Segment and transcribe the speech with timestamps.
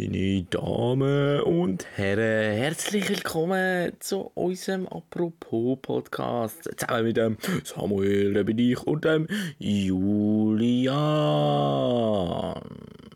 [0.00, 6.70] Meine Damen und Herren, herzlich willkommen zu unserem Apropos-Podcast.
[6.74, 9.28] Zusammen mit dem Samuel, der bin ich, und dem
[9.58, 10.94] Julian.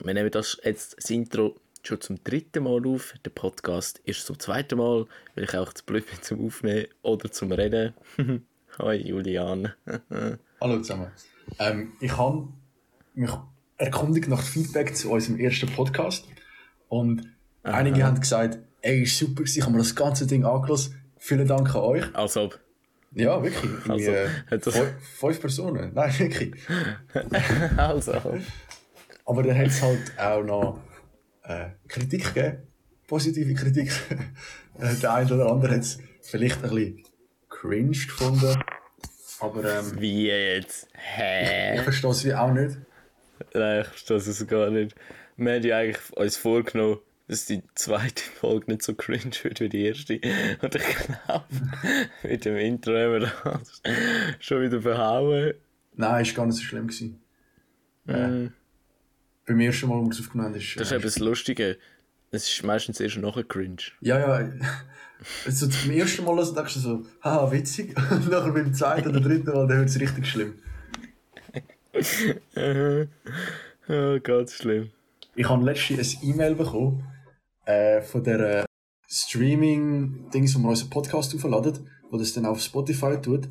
[0.05, 3.15] Wir nehmen das jetzt das Intro schon zum dritten Mal auf.
[3.25, 5.07] Der Podcast ist zum zweiten Mal,
[5.37, 7.95] weil ich auch zu blöd bin zum Aufnehmen oder zum Reden.
[8.79, 9.73] Hi Julian.
[10.61, 11.11] Hallo zusammen.
[11.59, 12.49] Ähm, ich habe
[13.15, 13.31] mich
[13.79, 16.27] erkundigt nach Feedback zu unserem ersten Podcast.
[16.89, 17.29] Und
[17.63, 17.79] Aha.
[17.79, 21.01] einige haben gesagt, ey, ist super, ich habe mir das ganze Ding angelassen.
[21.19, 22.15] Vielen Dank an euch.
[22.15, 22.51] Also.
[23.13, 23.71] Ja, wirklich.
[23.89, 25.93] Also, äh, fünf, Personen.
[25.95, 26.55] Nein, wirklich.
[27.77, 28.13] also.
[29.25, 30.81] Aber dann hat es halt auch noch
[31.45, 32.59] äh, Kritik gegeben.
[33.07, 33.93] Positive Kritik.
[34.77, 37.05] Äh, der eine oder andere hat es vielleicht ein bisschen
[37.49, 38.61] cringe gefunden.
[39.39, 40.89] Aber, ähm, Wie jetzt?
[40.95, 41.75] Hä?
[41.75, 42.79] Ich, ich verstehe es wie auch nicht.
[43.55, 44.97] Nein, ich verstehe es gar nicht
[45.37, 49.69] wir haben ja eigentlich uns vorgenommen, dass die zweite Folge nicht so cringe wird wie
[49.69, 50.21] die erste.
[50.61, 51.45] Und ich glaube,
[52.23, 53.83] mit dem Intro haben wir das
[54.41, 55.55] schon wieder verhauen.
[55.97, 56.87] Nein, es war gar nicht so schlimm.
[56.87, 57.23] Gewesen.
[58.05, 58.11] Mm.
[58.11, 58.51] Äh,
[59.47, 60.77] beim ersten Mal, wo wir es aufgenommen haben, ist...
[60.77, 61.79] Das ist äh, eben das Lustige.
[62.31, 63.77] Es ist meistens erst nachher cringe.
[64.01, 64.51] Ja, ja.
[65.47, 67.97] Also zum ersten Mal also denkst du so, haha, witzig.
[68.11, 70.55] Und nachher beim zweiten oder dritten Mal, dann wird es richtig schlimm.
[73.89, 74.91] oh, ganz schlimm.
[75.37, 77.05] Ich habe letztens ein E-Mail bekommen
[77.65, 78.65] äh, von der äh,
[79.09, 83.49] Streaming-Dings, wo wir unseren Podcast aufladen, wo das dann auf Spotify tut.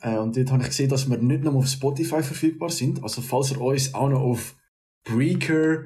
[0.00, 3.02] Äh, und dort habe ich gesehen, dass wir nicht nur auf Spotify verfügbar sind.
[3.02, 4.56] Also falls ihr uns auch noch auf
[5.04, 5.84] Breaker,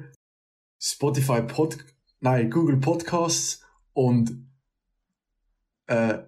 [0.79, 1.77] Spotify Pod,
[2.19, 4.49] nein, Google Podcasts und
[5.87, 6.19] äh,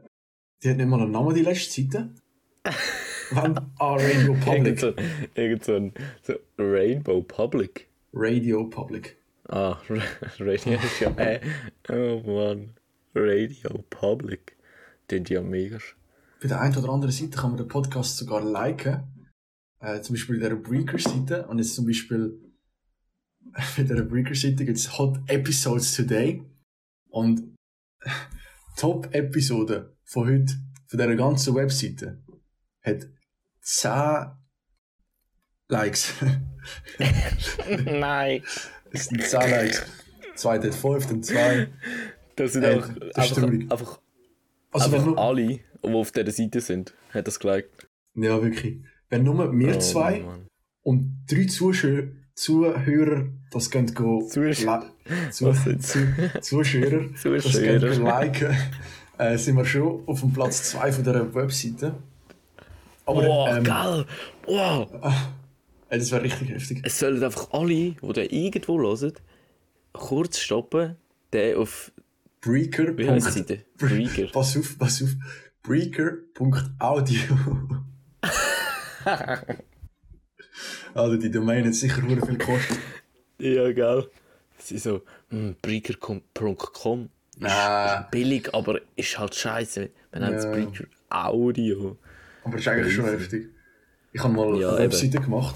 [0.64, 2.16] die hat nicht mal einen Namen die letzte Seite.
[3.31, 4.66] Wenn, ah, Rainbow Public.
[4.66, 4.94] Irgend so,
[5.36, 7.90] irgend so ein so Rainbow Public.
[8.17, 9.17] Radio Public.
[9.49, 9.77] Ah,
[10.39, 10.80] Radio.
[11.17, 11.41] Äh,
[11.89, 12.73] oh Mann.
[13.13, 14.55] Radio Public.
[15.09, 15.80] Klingt ja mega.
[16.41, 19.03] Bei der einen oder anderen Seite kann man den Podcast sogar liken.
[19.81, 21.45] Äh, zum Beispiel bei der Breaker-Seite.
[21.47, 22.40] Und jetzt zum Beispiel
[23.78, 26.41] bei der Breaker-Seite gibt es Hot Episodes Today.
[27.09, 27.53] Und
[28.78, 30.53] Top-Episode von heute,
[30.88, 32.23] von dieser ganzen Webseite,
[32.81, 33.07] hat
[33.59, 34.44] 10
[35.70, 36.14] Likes.
[37.86, 38.44] Nein.
[38.92, 39.86] Es sind 10 Likes.
[40.36, 41.68] Zwei hat 5, dann 2.
[42.36, 44.00] Das sind äh, auch das einfach, einfach,
[44.72, 47.88] also einfach nur, alle, die auf dieser Seite sind, hat das geliked.
[48.16, 48.80] Ja, wirklich.
[49.09, 50.48] Wenn nur wir oh, zwei Mann.
[50.84, 52.03] und drei Zuschauer,
[52.34, 54.92] Zuhörer das gehen go Zuschauer,
[55.32, 56.08] zu, zu,
[56.42, 58.58] Zuschauer, das gehen liken,
[59.18, 61.96] äh, sind wir schon auf dem Platz 2 von dieser Webseite.
[63.06, 64.06] Aber, oh, ähm, geil!
[64.46, 64.90] Wow!
[65.90, 66.81] Das wäre richtig heftig.
[66.84, 69.13] Es sollen einfach alle, die den irgendwo hören,
[69.94, 70.96] kurz stoppen,
[71.31, 71.91] den auf.
[72.41, 72.97] Breaker.
[72.97, 73.62] Wie heißt sie denn?
[73.78, 74.28] Breaker.
[74.31, 75.09] Pass auf, pass auf.
[75.63, 77.19] Breaker.audio.
[80.94, 82.78] Alter, die Domain hat sicher nur viel gekostet.
[83.40, 84.07] Ja, geil.
[84.57, 87.09] Sie so, hm, Breaker.com.
[87.38, 88.07] Nah.
[88.12, 89.90] billig, aber ist halt scheiße.
[90.13, 90.52] Wir haben ja.
[90.52, 91.97] Breaker Audio.
[92.44, 93.50] Aber ist eigentlich schon heftig.
[94.13, 95.25] Ich habe mal ja, eine Webseite eben.
[95.25, 95.56] gemacht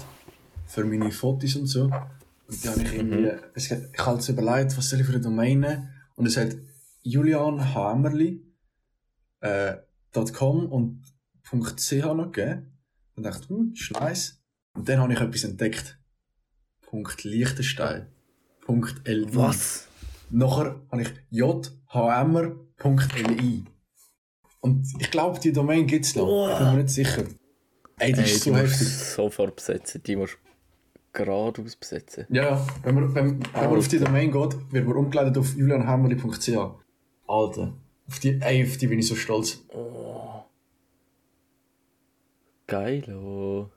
[0.70, 1.84] für meine Fotos und so.
[1.84, 3.40] Und die habe ich irgendwie, mhm.
[3.54, 5.88] es, ich habe jetzt überlegt, was soll ich für eine Domain nehmen?
[6.14, 6.56] Und es hat
[7.02, 8.42] julianhammerli,
[9.40, 9.76] äh,
[10.32, 11.02] .com und
[11.44, 12.72] .ch noch gegeben.
[13.16, 14.40] Und dachte, hm, ist nice.
[14.74, 15.98] Und dann habe ich etwas entdeckt.
[16.82, 18.06] Punkt Liechtenstein.
[18.64, 19.26] Punkt .li.
[19.32, 19.88] Was?
[20.30, 21.64] Nachher habe ich jhmr.li.
[24.60, 26.26] Und ich glaube, die Domain gibt es noch.
[26.28, 26.48] Oh.
[26.50, 27.24] Ich bin mir nicht sicher.
[27.98, 28.88] Ey, das Ey, ist so heftig.
[28.88, 30.02] sofort besetzen.
[30.04, 30.38] Die musst
[31.12, 32.26] geradeaus besetzen.
[32.30, 36.56] Ja, wenn man, wenn, wenn man auf die Domain geht, wird man umgeleitet auf julianhammerli.ch.
[37.26, 37.74] Alter,
[38.08, 39.64] auf die, ey, auf die bin ich so stolz.
[39.68, 40.42] Oh.
[42.66, 43.68] Geil, oh.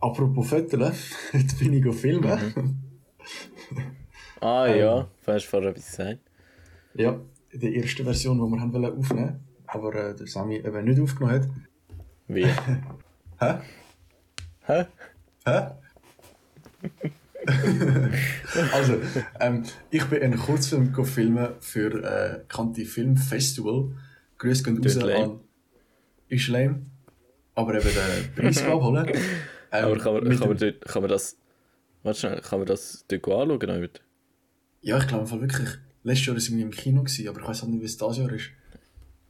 [0.00, 2.52] Apropos Fotos, jetzt bin ich go filmen.
[2.54, 2.76] Mhm.
[4.40, 6.20] ah ähm, ja, hast du vorher etwas gesagt?
[6.94, 7.20] Ja,
[7.52, 11.42] die erste Version, die wir haben aufnehmen wollten, aber äh, der Sami eben nicht aufgenommen
[11.42, 11.48] hat.
[12.28, 12.44] Wie?
[13.40, 13.58] Hä?
[14.66, 14.86] Hä?
[15.44, 15.70] Hä?
[18.72, 19.00] also,
[19.40, 23.92] ähm, ich bin einen Kurzfilm filmen für äh, Kanti Film Festival.
[24.38, 25.40] Grüß gehen raus an.
[26.28, 26.86] Ist lame.
[27.54, 29.10] Aber eben den Preis abholen.
[29.70, 31.36] Ähm, aber kann man, kann, man dort, kann man das.
[32.02, 33.88] Warte schnell, kann man das dort anschauen?
[34.80, 35.68] Ja, ich glaube wirklich.
[36.04, 38.16] Letztes Jahr war es im Kino, gewesen, aber ich weiß auch nicht, wie es dieses
[38.16, 38.50] Jahr ist.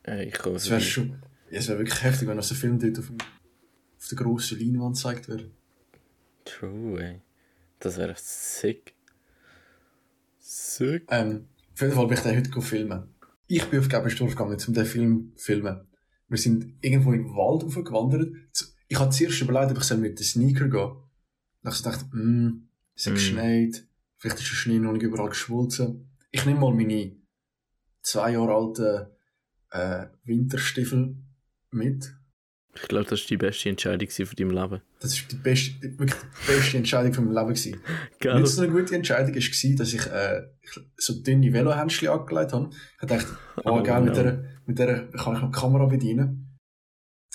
[0.07, 1.21] Äh, ich glaube, es wäre schon.
[1.51, 5.29] Ja, es wäre wirklich heftig, wenn das Film dort auf, auf der grossen Leinwand gezeigt
[5.29, 5.51] wird.
[6.45, 7.21] True, ey.
[7.81, 8.95] Das wäre sick.
[10.39, 11.07] Sick.
[11.11, 13.15] Ähm, auf jeden Fall bin ich den heute filmen.
[13.47, 15.87] Ich bin auf Gebensdorf gegangen, um den Film zu filmen.
[16.29, 18.33] Wir sind irgendwo in den Wald hochgewandert.
[18.89, 20.73] Ich hatte zuerst überlegt, ob ich mit den Sneaker gehen
[21.63, 23.17] Dann habe ich gedacht, hm, es hat Mm.
[23.17, 23.87] geschneit,
[24.17, 26.11] vielleicht ist der Schnee noch nicht überall geschmolzen.
[26.31, 27.17] Ich nehme mal meine
[28.03, 29.07] zwei Jahre alten
[29.71, 31.17] äh, Winterstiefel
[31.71, 32.15] mit.
[32.83, 34.83] Ich glaube, das war die beste Entscheidung von deinem Leben.
[35.01, 38.41] Das ist die beste, wirklich die beste Entscheidung von meinem Leben gewesen.
[38.41, 40.43] Nicht so eine gute Entscheidung war, dass ich äh,
[40.97, 42.71] so dünne Velohändchen angelegt habe.
[43.01, 43.27] Ich dachte,
[43.65, 44.23] oh, Oh, geil, mit, no.
[44.23, 46.59] der, mit der kann ich noch die Kamera bedienen.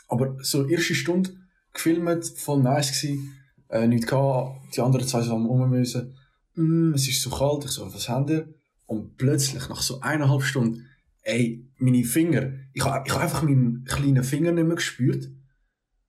[0.07, 1.31] Aber so erste Stunde
[1.73, 3.35] gefilmt, voll nice gewesen.
[3.69, 6.15] Äh, nichts gehabt, die anderen zwei so am rum müssen.
[6.55, 8.53] Mm, es ist so kalt, ich so, was habt ihr?
[8.85, 10.85] Und plötzlich, nach so eineinhalb Stunden,
[11.23, 15.29] ey, meine Finger, ich habe ich hab einfach meinen kleinen Finger nicht mehr gespürt.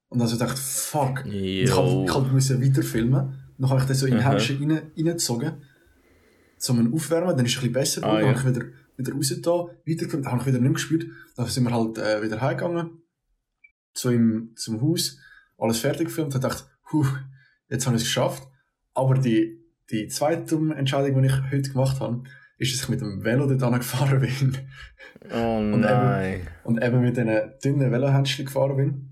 [0.09, 2.05] Und also dachte fuck, ich hab, Jo.
[2.07, 3.41] ich hab müssen weiter filmen.
[3.59, 4.33] Dann habe ich den so in die Aha.
[4.33, 5.53] Händchen rein, reingezogen.
[6.59, 8.27] Zum aufwärmen, dann ist es ein bisschen besser Ah, geworden.
[8.27, 8.33] ja.
[8.33, 8.67] Dann habe ich wieder,
[8.97, 9.51] wieder raus da,
[9.91, 11.07] weitergefilmt, habe ich wieder nicht mehr gespürt.
[11.37, 12.91] Dann sind wir halt äh, wieder heimgegangen.
[13.93, 15.19] So im, zum Haus,
[15.59, 17.07] alles fertig gefilmt, und dachte, huh,
[17.69, 18.43] jetzt habe ich es geschafft.
[18.95, 22.23] Aber die, die zweite Entscheidung, die ich heute gemacht habe,
[22.65, 24.57] ist, dass ich mit dem Velo dort gefahren bin.
[25.33, 26.47] Oh eben- nein.
[26.65, 27.31] Und eben mit diesen
[27.65, 29.11] dünnen Velohändchen gefahren bin.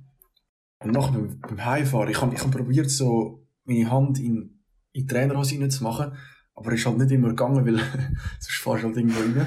[0.80, 4.60] Und nachher beim, beim Heimfahren, ich habe ich hab probiert, so meine Hand in,
[4.92, 6.12] in die Trainerhose reinzumachen,
[6.54, 7.76] aber es ist halt nicht immer gegangen, weil
[8.40, 9.46] sonst fahrst du halt irgendwo rein.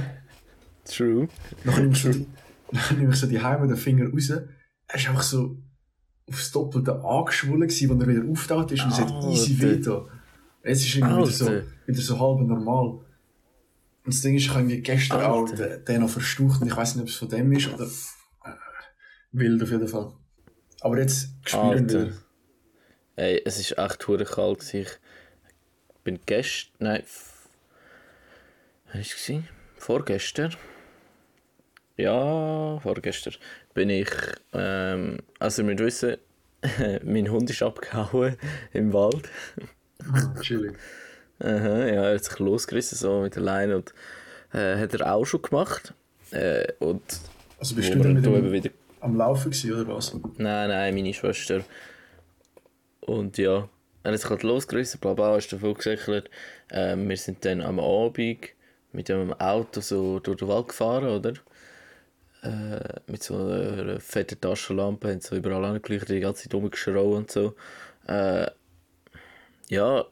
[0.85, 1.27] True.
[1.63, 2.27] Nachher nehme ich so die,
[2.71, 4.29] nachher nehme ich so die Heime den Finger raus.
[4.29, 5.57] Er ist einfach so
[6.27, 9.79] aufs Doppelte angeschwollen gewesen, wenn er wieder auftaucht ist und es hat easy weh.
[10.63, 11.51] Jetzt ist irgendwie wieder so,
[11.85, 13.04] wieder so halb normal.
[14.05, 15.55] Und das Ding ist, ich habe irgendwie gestern auch Alter.
[15.55, 18.51] den, den noch verstaucht und ich weiß nicht, ob es von dem ist oder äh,
[19.31, 20.13] wild auf jeden Fall.
[20.81, 22.13] Aber jetzt wir.
[23.15, 24.73] Ey, es ist echt hure kalt.
[24.73, 24.89] Ich
[26.03, 26.73] bin gestern.
[26.79, 27.03] Nein.
[28.91, 29.31] Wann war es?
[29.77, 30.55] Vorgestern?
[31.97, 33.35] Ja, vorgestern.
[33.73, 34.09] Bin ich.
[34.53, 36.17] Ähm, also, ihr müsst wissen,
[37.03, 38.37] mein Hund ist abgehauen
[38.73, 39.29] im Wald.
[40.41, 40.77] Chillig.
[41.39, 43.93] Aha, ja, er hat sich losgerissen so mit der Leine und
[44.53, 45.93] äh, hat er auch schon gemacht.
[46.31, 47.01] Äh, und
[47.59, 48.69] Also bist du dann da mit wieder
[49.01, 50.13] am Laufen gewesen, oder was?
[50.37, 51.63] Nein, nein, meine Schwester.
[53.01, 53.69] Und ja,
[54.03, 56.29] er hat sich halt losgerissen, bla bla, ist davon gesichert.
[56.71, 58.49] Ähm, wir sind dann am Abend
[58.91, 61.33] mit einem Auto so durch den Wald gefahren, oder?
[62.41, 67.31] Äh, mit so einer fetten Taschenlampe, haben so überall angeleuchtet, die ganze Zeit rumgeschraubt und
[67.31, 67.55] so.
[68.07, 68.47] Äh,
[69.67, 70.05] ja,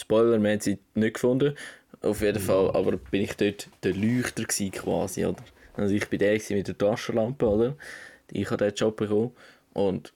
[0.00, 1.54] Spoiler, wir haben sie nicht gefunden.
[2.02, 5.42] Auf jeden Fall, aber bin ich dort der Leuchter gewesen, quasi, oder?
[5.74, 7.76] Also ich bin der mit der Taschenlampe, oder?
[8.30, 9.32] Ich habe den Job bekommen
[9.72, 10.12] und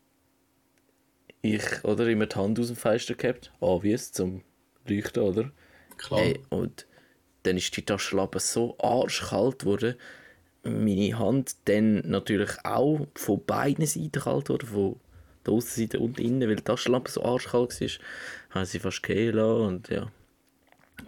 [1.42, 4.42] ich, oder, immer die Hand aus dem Fenster gehabt, obvious, zum
[4.86, 5.50] Leuchten, oder?
[5.98, 6.20] Klar.
[6.22, 6.86] Ey, und
[7.42, 9.96] dann ist die Taschenlampe so arschkalt geworden,
[10.62, 14.96] meine Hand dann natürlich auch von beiden Seiten kalt wurde, von
[15.46, 17.88] der Aussenseite und innen, weil die Taschenlampe so arschkalt war,
[18.54, 20.10] habe sie fast gehen lassen und ja.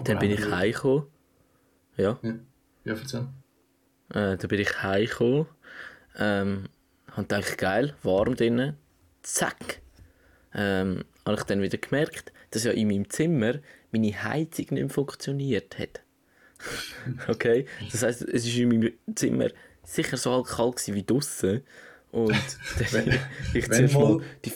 [0.04, 1.06] Dann bin ich haben heimgekommen.
[1.96, 2.34] Ja, Ja,
[2.84, 3.28] ja erzähl.
[4.10, 5.46] äh, dann bin ich heimgekommen.
[6.18, 6.68] Ähm,
[7.16, 8.76] und gedacht, geil, warm drinnen.
[9.22, 9.80] Zack.
[10.54, 13.54] Ähm, habe ich dann wieder gemerkt, dass ja in meinem Zimmer
[13.90, 16.02] meine Heizung nicht mehr funktioniert hat.
[17.28, 17.66] okay?
[17.90, 19.48] Das heisst, es war in meinem Zimmer
[19.82, 21.62] sicher so kalt wie draußen.
[22.12, 22.32] Und
[22.92, 23.18] dann
[23.54, 24.52] ich mal mal- die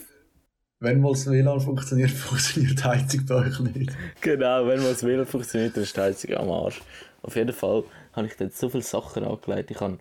[0.82, 3.92] Wenn mal das WLAN funktioniert, funktioniert die Heizung bei euch nicht.
[4.22, 6.80] Genau, wenn man das WLAN funktioniert, dann ist die Heizung am Arsch.
[7.22, 7.84] Auf jeden Fall
[8.14, 9.70] habe ich dann so viele Sachen angelegt.
[9.70, 9.98] Ich habe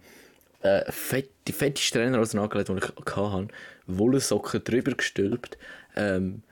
[0.61, 3.47] äh, fett, die fetteste Trainerhosen angelegt, die ich hatte.
[3.87, 5.57] Wollsocken drüber gestülpt.
[5.97, 6.43] Ähm,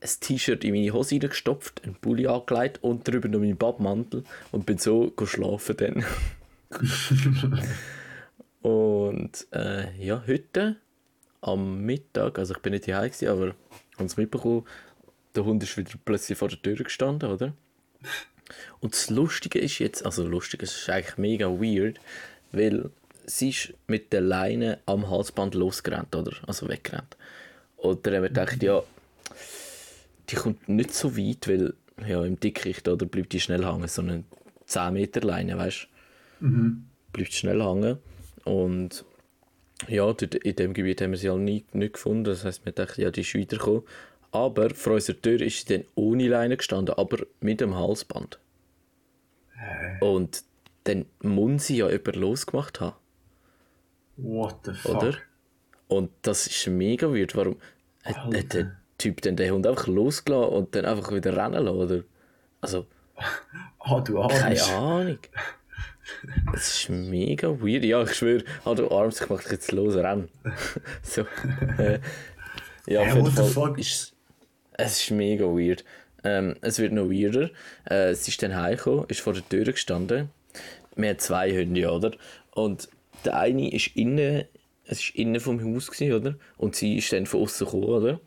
[0.00, 4.66] ein T-Shirt in meine Hose reingestopft, einen Pulli angelegt und drüber noch meinen Badmantel und
[4.66, 6.04] bin so go schlafen dann.
[8.62, 10.76] und äh, ja, heute
[11.40, 13.54] am Mittag, also ich bin nicht hier gewesen, aber
[13.96, 14.66] habe es mitbekommen,
[15.34, 17.52] der Hund ist wieder plötzlich vor der Tür gestanden, oder?
[18.80, 22.00] Und das Lustige ist jetzt, also lustig, es ist eigentlich mega weird,
[22.52, 22.90] weil
[23.26, 26.32] sie ist mit der Leine am Halsband losgerannt, oder?
[26.46, 27.16] Also weggerannt.
[27.76, 28.82] Und dann haben wir gedacht, ja,
[30.30, 31.74] die kommt nicht so weit, weil
[32.06, 34.24] ja, im Dickicht oder bleibt die schnell hängen, so eine
[34.66, 35.88] 10 Meter Leine, weißt
[36.40, 36.46] du?
[37.12, 37.98] Bleibt schnell hängen.
[38.44, 39.04] Und
[39.86, 42.24] ja, in dem Gebiet haben wir sie halt nie, nicht gefunden.
[42.24, 43.82] Das heisst, wir dachten, ja, die ist weitergekommen.
[44.32, 48.38] Aber vor unserer Tür ist sie dann ohne Leine gestanden, aber mit dem Halsband.
[50.00, 50.42] Und
[50.84, 52.96] dann muss sie ja jemand losgemacht haben,
[54.16, 54.94] What the fuck?
[54.96, 55.14] oder?
[55.86, 57.34] Und das ist mega weird.
[57.36, 57.56] Warum
[58.04, 61.78] hat, hat der Typ dann den Hund einfach losgelassen und dann einfach wieder rennen lassen,
[61.78, 62.02] oder?
[62.60, 62.86] Also,
[63.78, 64.70] Ah, du Keine Arsch.
[64.72, 65.18] Ahnung.
[66.52, 67.84] Das ist mega weird.
[67.84, 70.28] Ja, ich schwöre, ah, du Arms, ich mach dich jetzt los, renn.
[71.02, 71.22] so.
[71.78, 72.00] Äh,
[72.86, 74.14] ja, Hey, auf jeden Fall ist
[74.80, 75.84] es ist mega weird.
[76.24, 77.50] Ähm, es wird noch weirder.
[77.84, 80.30] Äh, sie ist dann heimgekommen, ist vor der Tür gestanden.
[80.94, 82.12] Wir haben zwei Hunde, oder?
[82.52, 82.88] Und
[83.24, 84.44] der eine ist innen,
[84.84, 86.34] es ist innen vom Haus gewesen, oder?
[86.56, 88.20] Und sie ist dann von außen gekommen, oder?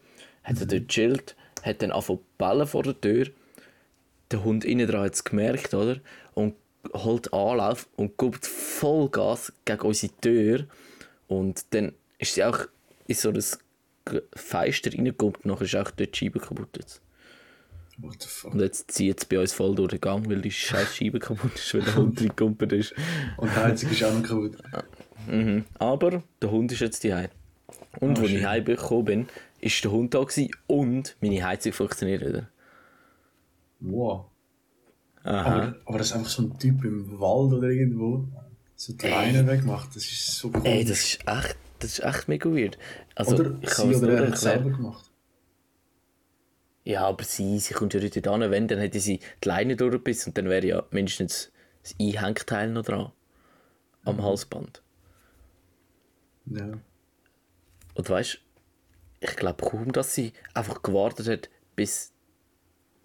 [0.44, 0.68] Hat mhm.
[0.68, 3.28] dort gechillt, hat dann angefangen zu bellen vor der Tür.
[4.30, 6.02] Der Hund innen dran hat es gemerkt, oder?
[6.94, 10.66] Holt Anlauf und gibt Vollgas gegen unsere Tür.
[11.28, 12.68] Und dann ist sie auch
[13.08, 13.44] in so ein
[14.34, 16.70] Fenster reingekommen und nachher ist auch dort die Scheibe kaputt.
[16.78, 17.02] Jetzt.
[17.98, 18.54] What the fuck?
[18.54, 21.56] Und jetzt zieht es bei uns voll durch den Gang, weil die scheiß Scheibe kaputt
[21.56, 22.94] ist, weil der Hund reingekommen ist.
[23.38, 24.58] Und der Heizung ist auch noch kaputt.
[25.28, 25.66] Mhm.
[25.78, 27.30] Aber der Hund ist jetzt daheim.
[28.00, 32.22] Und Ah, als ich heimgekommen bin, ist der Hund da gewesen und meine Heizung funktioniert
[32.26, 32.50] wieder.
[33.80, 34.31] Wow.
[35.24, 38.28] Aber, aber das ist einfach so ein Typ im Wald oder irgendwo.
[38.76, 39.96] So die Leine wegmacht.
[39.96, 40.62] Das ist so cool.
[40.64, 42.78] Ey, das ist echt, das ist echt mega weird.
[43.16, 45.12] Also, oder ich sie oder er hat es selber gemacht.
[46.84, 50.32] Ja, aber sie, sie kommt ja nicht hin, wenn, dann hätte sie die Leine durchgebissen
[50.32, 51.52] und dann wäre ja mindestens
[51.84, 53.12] das Einhängteil noch dran.
[54.04, 54.82] Am Halsband.
[56.48, 56.72] Ja.
[57.94, 58.40] Und weißt
[59.22, 62.12] ich glaube kaum, dass sie einfach gewartet hat, bis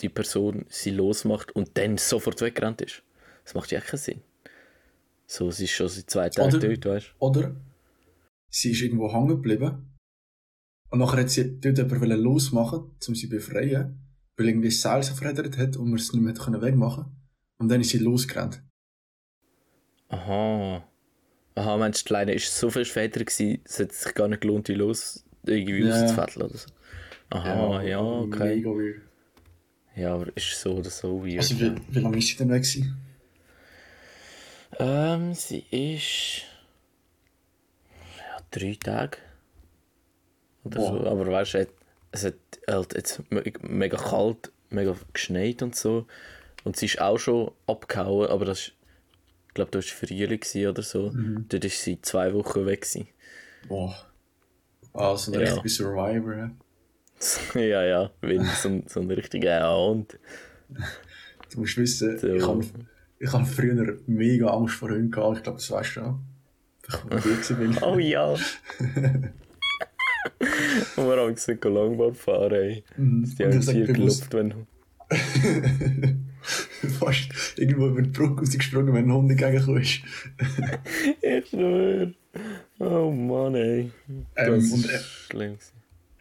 [0.00, 3.02] die Person sie losmacht und dann sofort weggerannt ist.
[3.44, 4.20] Das macht ja keinen Sinn.
[5.26, 7.56] So, sie ist schon seit zwei Tagen Oder- dort, weißt Oder
[8.50, 9.96] sie ist irgendwo hängen geblieben.
[10.90, 13.98] Und nachher hat sie dort jemanden losmachen, um sie zu befreien.
[14.36, 17.06] Weil irgendwie das Seil so verheddert hat und man es nicht mehr können wegmachen
[17.58, 18.62] Und dann ist sie losgerannt.
[20.08, 20.86] Aha.
[21.54, 24.42] Aha, meinst du, die Leine ist so viel später gewesen, es hat sich gar nicht
[24.42, 26.04] gelohnt, die los irgendwie Ja.
[26.04, 26.68] auszufädeln oder so.
[27.30, 28.56] Aha, ja, okay.
[28.56, 29.00] Mega weird.
[29.96, 31.38] Ja, aber ist so oder so weird.
[31.38, 32.96] Also, wie, wie lange ist sie denn weg gewesen?
[34.78, 36.42] Ähm, sie ist.
[38.18, 39.18] Ja, drei Tage.
[40.64, 40.98] Oder Boah.
[41.02, 41.06] so.
[41.10, 41.66] Aber weißt du,
[42.12, 42.34] es hat
[42.68, 46.06] halt jetzt me- mega kalt, mega geschneit und so.
[46.64, 48.72] Und sie ist auch schon abgehauen, aber das ist.
[49.48, 51.14] Ich glaube, das war Frühling oder so.
[51.48, 52.86] Dort ist sie zwei Wochen weg.
[53.66, 53.96] Boah.
[54.92, 55.46] Ah, so ein Ja.
[55.54, 56.50] richtiger Survivor.
[57.54, 57.84] ja.
[57.84, 60.18] ja, wenn so, ein- so ein richtiger Hund.
[61.52, 62.28] Du musst wissen, So.
[62.28, 62.64] ich habe
[63.18, 65.38] ich hab früher mega Angst vor Hunden gehabt.
[65.38, 66.18] Ich glaube, das weißt du auch.
[67.16, 67.76] Ich bin.
[67.82, 68.36] Oh ja!
[70.96, 72.84] Und wir haben gesagt, Langbahn fahren, ey.
[72.96, 73.34] Mhm.
[73.38, 74.66] Die haben sag hier gelupft, wenn.
[77.00, 80.00] fast irgendwo über die Brücke rausgesprungen, wenn ein Hund entgegengekommen ist.
[81.22, 82.14] Ich schwöre.
[82.78, 83.90] Oh Mann, ey.
[84.34, 85.56] Das Ähm, ist und, äh, schlimm.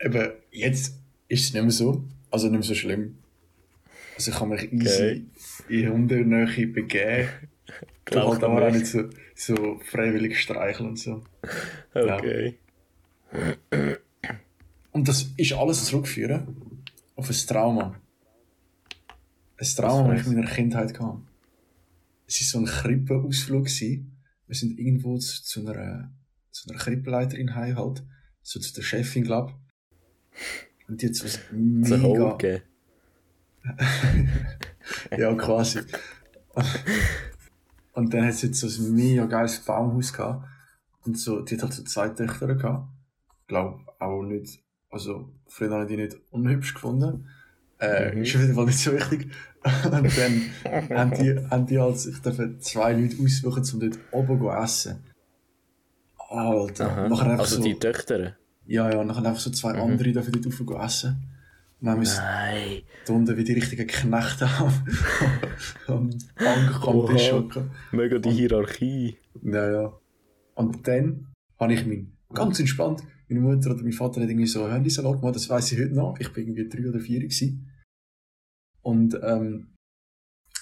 [0.05, 2.05] Eben, jetzt ist es nicht mehr so.
[2.29, 3.17] Also nicht mehr so schlimm.
[4.15, 5.25] Also ich kann mich easy
[5.67, 7.29] in Hundenähe begeben.
[8.05, 11.23] Du Glaubt halt aber auch nicht so, so freiwillig streicheln und so.
[11.91, 12.59] Okay.
[14.91, 16.83] Und das ist alles zurückführen
[17.15, 17.99] auf ein Trauma.
[19.57, 21.21] Ein Trauma, das ich in meiner Kindheit hatte.
[22.27, 23.65] Es war so ein Krippenausflug.
[23.65, 26.13] Wir sind irgendwo zu, zu, einer,
[26.51, 28.03] zu einer Krippenleiterin heim halt.
[28.43, 29.64] So zu der Chefin, glaube ich.
[30.87, 32.31] Und die hat so ein So mega...
[32.37, 32.63] Gegeben.
[35.17, 35.79] Ja, quasi.
[37.93, 40.45] Und dann hat sie jetzt so ein mega geiles Baumhaus gehabt.
[41.05, 42.87] Und so, die hat halt so zwei Töchter gehabt.
[43.41, 47.27] Ich glaube auch nicht, also früher habe ich die nicht unhübsch gefunden.
[47.79, 48.21] Äh, Mhm.
[48.23, 49.31] ist auf jeden Fall nicht so wichtig.
[49.63, 50.41] Und dann
[50.97, 55.03] haben die, haben die halt sich dafür zwei Leute aussuchen, um dort oben zu essen.
[56.29, 56.89] Alter.
[56.91, 57.09] Aha.
[57.09, 58.35] Nachher Also so, die Töchter?
[58.67, 59.81] Ja, ja, und dann einfach so zwei Mhm.
[59.81, 61.09] andere dafür dort rauf gehen essen.
[61.81, 62.81] Und dann haben wir es Nein.
[63.09, 64.45] unten wie die richtigen Knechte
[65.87, 66.09] Bank am
[67.07, 67.37] Tisch Oha.
[67.39, 67.71] hocken.
[67.91, 69.17] Mega die Hierarchie.
[69.43, 69.93] Ja, ja.
[70.55, 71.27] Und dann
[71.59, 75.35] habe ich mich ganz entspannt, meine Mutter oder mein Vater hat irgendwie so Handysalat gemacht,
[75.35, 76.15] das weiß ich heute noch.
[76.19, 77.69] Ich bin irgendwie drei oder vier gewesen.
[78.81, 79.67] Und ähm,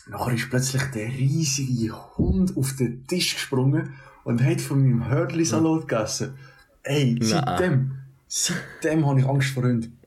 [0.07, 3.93] nachher ist plötzlich der riesige Hund auf den Tisch gesprungen
[4.23, 6.35] und hat von meinem Hörli-Salat gegessen.
[6.83, 7.97] Ey, seitdem,
[8.27, 9.97] seitdem habe ich Angst vor Hunden.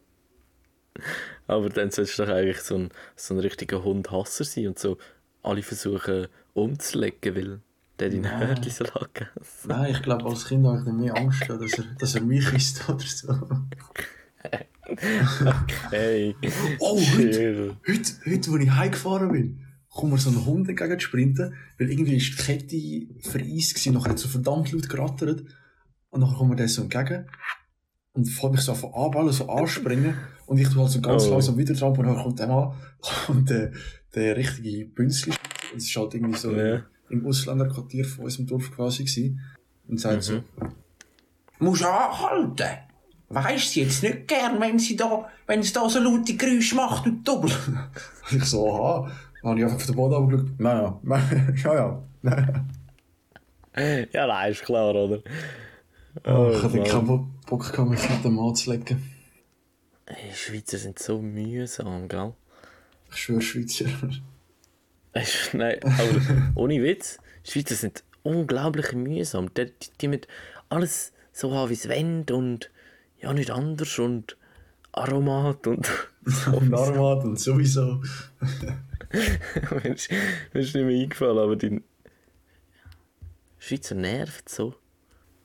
[1.46, 4.98] Aber dann solltest du doch eigentlich so ein, so ein richtiger Hundhasser sein und so
[5.42, 7.60] alle versuchen umzulegen, weil
[7.98, 8.48] der deinen Nein.
[8.48, 11.84] Hörlisalat gegessen Nein, ich glaube, als Kind habe ich dann mehr Angst gehabt, dass er,
[11.98, 13.34] dass er mich isst oder so.
[15.90, 16.36] Hey.
[16.78, 17.76] Oh, Chill.
[17.88, 22.16] Heute, heute, als ich heimgefahren bin, kommt mir so ein Hund entgegen sprinten, weil irgendwie
[22.16, 25.42] ist die Kette vereist gewesen, nachher hat so verdammt laut gerattert.
[26.16, 27.26] Und dann kommt mir der so entgegen
[28.14, 30.14] und fängt mich so an anballen, so anspringen.
[30.46, 31.30] Und ich tu halt so ganz Oh.
[31.32, 32.72] langsam wieder dran und dann kommt der an.
[33.28, 33.72] Und der,
[34.14, 35.34] der richtige Bünzli.
[35.76, 36.80] Es ist halt irgendwie so Ja.
[37.10, 39.40] im Ausländerquartier von unserem Dorf quasi gewesen.
[39.88, 40.42] Und sagt so, Mhm.
[41.58, 42.78] Muss anhalten.
[43.28, 47.06] Weisst sie jetzt nicht gern, wenn sie da, wenn es da so laute Geräusche macht
[47.06, 47.54] und doppelt.
[48.30, 49.10] und ich so, aha.
[49.42, 50.60] Dann habe ich einfach auf den Boden angeschaut.
[50.60, 51.00] Naja,
[51.64, 52.02] ja, ja.
[52.22, 52.64] Naja.
[54.12, 55.20] Ja, nein, ist klar, oder?
[56.24, 59.10] Oh, ich hatte keinen Bo- Bock gehabt, mich mit dem anzulegen.
[60.06, 62.32] Ey, Schweizer sind so mühsam, gell?
[63.10, 63.86] Ich schwöre, Schweizer.
[65.52, 69.52] Nein, aber ohne Witz, Schweizer sind unglaublich mühsam.
[69.54, 70.28] Die, die, die mit
[70.68, 72.70] alles so haben, wie es wollen und
[73.20, 74.36] ja, nicht anders und
[74.92, 75.88] Aromat und
[76.52, 78.02] Und Armat und sowieso.
[79.12, 81.80] mir ist, mir ist nicht mehr eingefallen, aber die
[83.58, 84.74] Schweizer nervt so.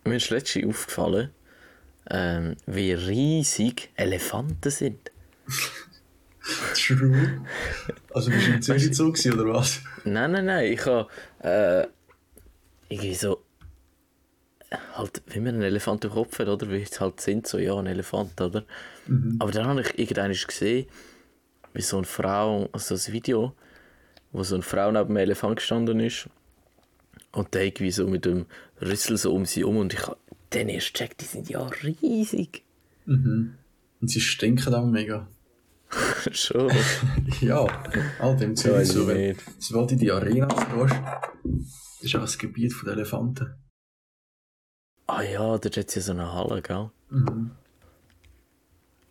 [0.04, 1.30] Mir ist letztens aufgefallen,
[2.10, 5.12] ähm, wie riesig Elefanten sind.
[6.74, 7.46] True.
[8.14, 9.82] Also bist du in Zürich oder was?
[10.04, 11.08] Nein, nein, nein, ich habe
[11.40, 11.88] äh,
[12.90, 13.44] irgendwie so
[14.96, 16.70] halt, wie man einen Elefant im Kopf hat, oder?
[16.70, 18.64] Wie es halt sind, so ja, ein Elefant, oder?
[19.40, 20.88] Aber dann habe ich irgendwann gesehen,
[21.74, 23.54] wie so eine Frau, also ein Video,
[24.32, 26.30] wo so eine Frau neben dem Elefant gestanden ist
[27.32, 28.46] und der irgendwie so mit dem
[28.82, 30.18] Rüssel so um sie um und ich habe
[30.50, 32.64] dann erst gecheckt, die sind ja riesig.
[34.02, 35.28] Und sie stinken auch mega.
[36.32, 36.72] Schon.
[37.42, 37.66] Ja,
[38.22, 40.96] im Zürich Weiß so, wenn, sobald in die Arena gehst,
[41.44, 43.54] das ist auch das Gebiet der Elefanten.
[45.08, 46.90] Ah ja, dort hat sie so eine Halle, gell?
[47.10, 47.52] Mhm.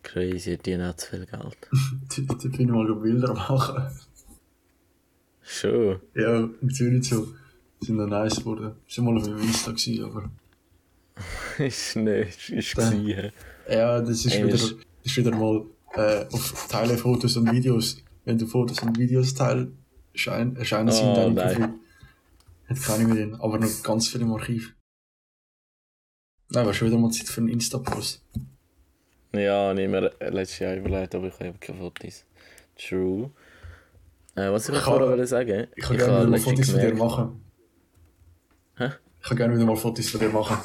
[0.03, 1.57] Crazy, die haben zu viel Geld.
[2.27, 3.87] Da da bin ich mal Bilder machen.
[5.41, 5.99] Schon.
[6.15, 7.33] Ja, in Zürich so.
[7.81, 8.75] Sind noch nice geworden.
[8.87, 10.29] Sie waren mal auf meinem Insta gewesen, aber.
[11.65, 12.89] ist nicht, ist Da.
[12.89, 13.31] gewesen.
[13.69, 17.97] Ja, das ist Ey, wieder, das ist wieder mal äh, auf Teile Fotos und Videos.
[18.25, 19.71] Wenn du Fotos und Videos teilst,
[20.13, 21.35] erscheinen, erscheinen sie in Oh, deinem.
[21.35, 21.73] Profil.
[22.69, 24.75] Hat keine mehr drin, aber noch ganz viel im Archiv.
[26.49, 28.23] Nein, war schon wieder mal Zeit für einen Insta-Post.
[29.33, 32.25] Ja, ich mir letztes Jahr überlegt, aber ich habe keine Fotos.
[32.77, 33.31] True.
[34.35, 37.41] Äh, was ich, Ich ich vorher wollte sagen, Ich kann gerne Fotos von dir machen.
[38.81, 38.89] Hä?
[39.21, 40.57] Ich kann gerne wieder mal Fotos von dir machen.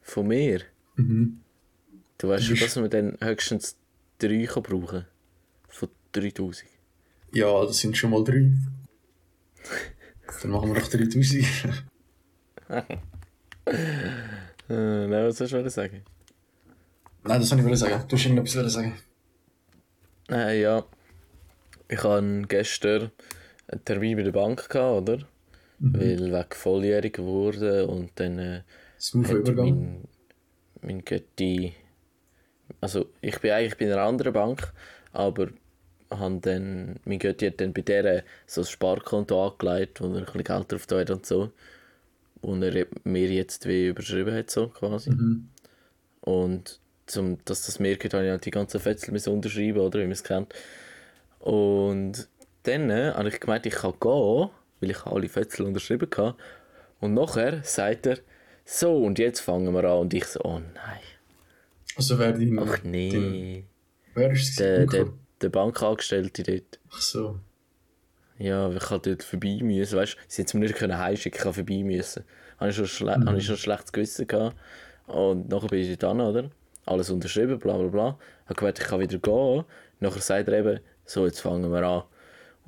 [0.00, 0.62] Von mir?
[0.96, 1.42] Mhm.
[2.16, 3.76] Du weißt schon, dass man dann höchstens
[4.18, 5.04] drei kann brauchen
[5.68, 6.70] Von 3000.
[7.34, 8.50] Ja, das sind schon mal drei.
[10.42, 11.44] Dann machen wir doch 3000.
[14.70, 16.02] Äh, nein, was sollst du sagen?
[17.24, 18.04] Nein, das wollte ich sagen.
[18.06, 18.98] Du hast irgendetwas wollen sagen.
[20.30, 20.84] Äh, ja.
[21.88, 23.10] Ich hatte gestern
[23.66, 25.26] einen Termin bei der Bank, gehabt, oder?
[25.80, 28.62] Weil wegen volljährig geworden und dann äh,
[28.98, 29.68] Smooth hat Übergang.
[29.68, 30.04] mein,
[30.82, 31.74] mein Götti...
[32.80, 34.72] Also ich bin eigentlich bei einer anderen Bank,
[35.12, 35.48] aber
[36.10, 40.44] dann, mein Götti hat dann bei der so ein Sparkonto angelegt, wo er ein bisschen
[40.44, 41.50] Geld drauf hat und so.
[42.40, 45.10] Und er hat mir jetzt wie überschrieben hat, so quasi.
[45.10, 45.48] Mhm.
[46.20, 50.04] Und zum, dass das mir geht, habe ich halt die ganzen Fetzel unterschreiben, oder wie
[50.04, 50.54] man es kennt.
[51.40, 52.28] Und
[52.64, 56.36] dann äh, habe ich gemeint, ich kann gehen, weil ich alle Fetzel unterschrieben hatte.
[57.00, 58.18] Und nachher sagt er,
[58.64, 59.98] so, und jetzt fangen wir an.
[59.98, 61.00] Und ich so, oh nein,
[61.96, 62.58] Also wer dein...
[62.58, 63.64] ach nee.
[64.14, 64.56] Wer ist es?
[64.56, 65.06] Der, der,
[65.40, 66.78] der Bankangestellte dort.
[66.90, 67.38] Ach so.
[68.38, 71.44] Ja, ich halt dort vorbei müssen, weißt du, sie hätten mir nicht können heimschicken, ich
[71.44, 72.24] habe vorbei müssen.
[72.58, 74.56] Habe ich schon, schle habe ich schon schlechtes Gewissen gehabt.
[75.06, 76.50] Und nachher bin ich dort oder?
[76.86, 78.18] Alles unterschrieben, bla bla bla.
[78.46, 79.64] Habe gemeint, ich kann wieder gehen.
[80.00, 82.02] Nachher sagt er eben, so, jetzt fangen wir an.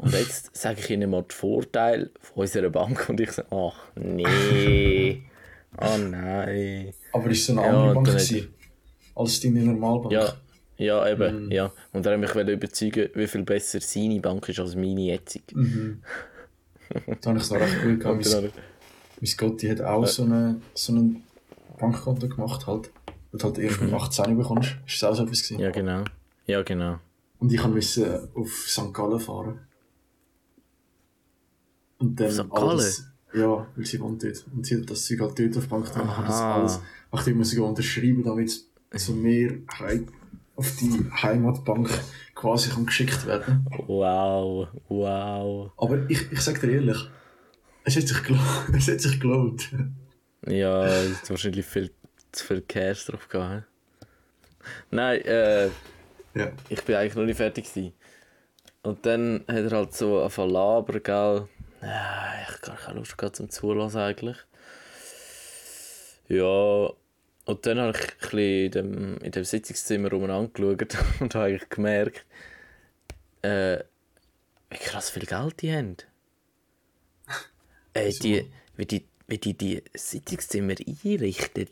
[0.00, 3.90] Und jetzt sage ich ihnen mal die Vorteile von unserer Bank und ich so, ach
[3.96, 5.22] nee,
[5.80, 6.92] oh nein.
[7.12, 8.54] Aber ist es eine Ja, andere Bank dann hat- gewesen?
[9.14, 10.12] Als deine Normalbank?
[10.12, 10.32] Ja,
[10.78, 11.70] ja eben, ja.
[11.92, 15.54] Und er hat mich wollte überzeugen, wie viel besser seine Bank ist als meine jetzige.
[17.20, 18.26] Da habe ich es noch recht gut gehabt.
[18.26, 18.52] Und Mein,
[19.20, 21.22] mein Gotti hat auch so, eine, so ein
[21.78, 22.90] Bankkonto gemacht halt.
[23.32, 24.76] Du halt erst mit 18 bekommst.
[24.86, 25.60] Ist das auch so etwas gewesen?
[25.60, 26.04] Ja, genau.
[26.46, 26.98] Ja, genau.
[27.38, 28.92] Und ich musste auf St.
[28.94, 29.60] Gallen fahren.
[32.00, 32.46] Und dann St.
[32.50, 33.06] alles...
[33.32, 34.44] Ja, weil sie wohnt dort.
[34.52, 35.86] Und sie hat das Zeug halt dort auf der Bank.
[35.88, 36.80] Ich habe das alles...
[37.12, 38.64] Ich ich muss sogar unterschreiben, damit
[38.96, 40.08] zu mir heim,
[40.56, 41.88] auf die Heimatbank
[42.34, 45.72] quasi kann geschickt werden Wow, wow.
[45.76, 46.98] Aber ich, ich sag dir ehrlich,
[47.84, 48.44] es hat sich gelohnt.
[48.76, 49.70] Es hat sich gelohnt.
[50.46, 51.90] Ja, es hat wahrscheinlich viel
[52.32, 53.64] zu viel Cash drauf gehabt.
[54.90, 55.66] Nein, äh,
[56.34, 56.52] ja.
[56.68, 57.92] ich bin eigentlich noch nicht fertig gewesen.
[58.82, 61.48] Und dann hat er halt so zu labern, gell.
[61.82, 64.36] Ja, ich habe gar keine Lust gehabt zum Zulassen eigentlich.
[66.28, 66.90] Ja,
[67.46, 71.68] und dann habe ich ein in dem, in dem Sitzungszimmer umeinander geschaut und habe eigentlich
[71.68, 72.24] gemerkt,
[73.42, 73.78] äh,
[74.68, 75.96] wie krass viel Geld die haben.
[77.94, 81.68] Äh, die, wie die, wie die die Sitzungszimmer einrichten.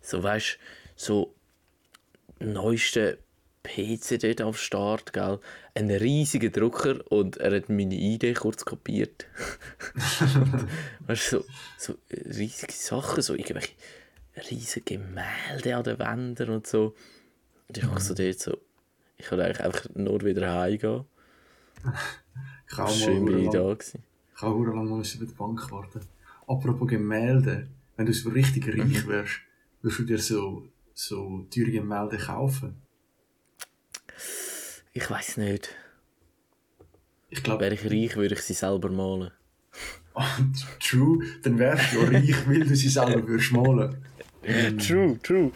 [0.00, 0.58] So weißt
[0.94, 1.34] so
[2.38, 3.18] neueste
[3.66, 5.38] PC dort am Start, gell?
[5.74, 9.26] Ein riesiger Drucker und er hat meine Idee kurz kopiert.
[11.06, 11.44] weißt du, so,
[11.78, 13.74] so riesige Sachen, so irgendwelche
[14.50, 16.94] riesige Gemälde an den Wänden und so.
[17.68, 17.98] Und ich mhm.
[17.98, 18.56] so dort so,
[19.16, 21.04] ich wollte eigentlich einfach nur wieder heimgehen.
[22.88, 24.02] Schön bin ich da gewesen.
[24.34, 26.00] Ich habe auch lange über die Bank warten.
[26.46, 29.08] Apropos Gemälde, wenn du so richtig reich mhm.
[29.08, 29.40] wärst,
[29.82, 32.85] würdest du dir so, so teure Gemälde kaufen?
[34.96, 35.68] Ich weiß nicht.
[37.28, 37.60] Ich glaube.
[37.64, 39.30] Wäre ich reich, würde ich sie selber malen.
[40.80, 44.02] true, dann wärst du reich, weil du sie selber würdest malen.
[44.78, 45.52] true, true.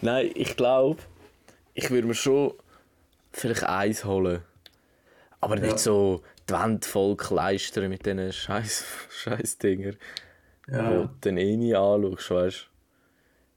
[0.00, 1.00] Nein, ich glaube,
[1.74, 2.54] ich würde mir schon
[3.32, 4.42] vielleicht eins holen.
[5.40, 5.66] Aber ja.
[5.66, 9.92] nicht so die Wand voll kleistern mit diesen scheiß, scheiß Dinger.
[10.66, 10.90] Ja.
[10.90, 12.66] Wo du dann eh nie anschaust, weißt du.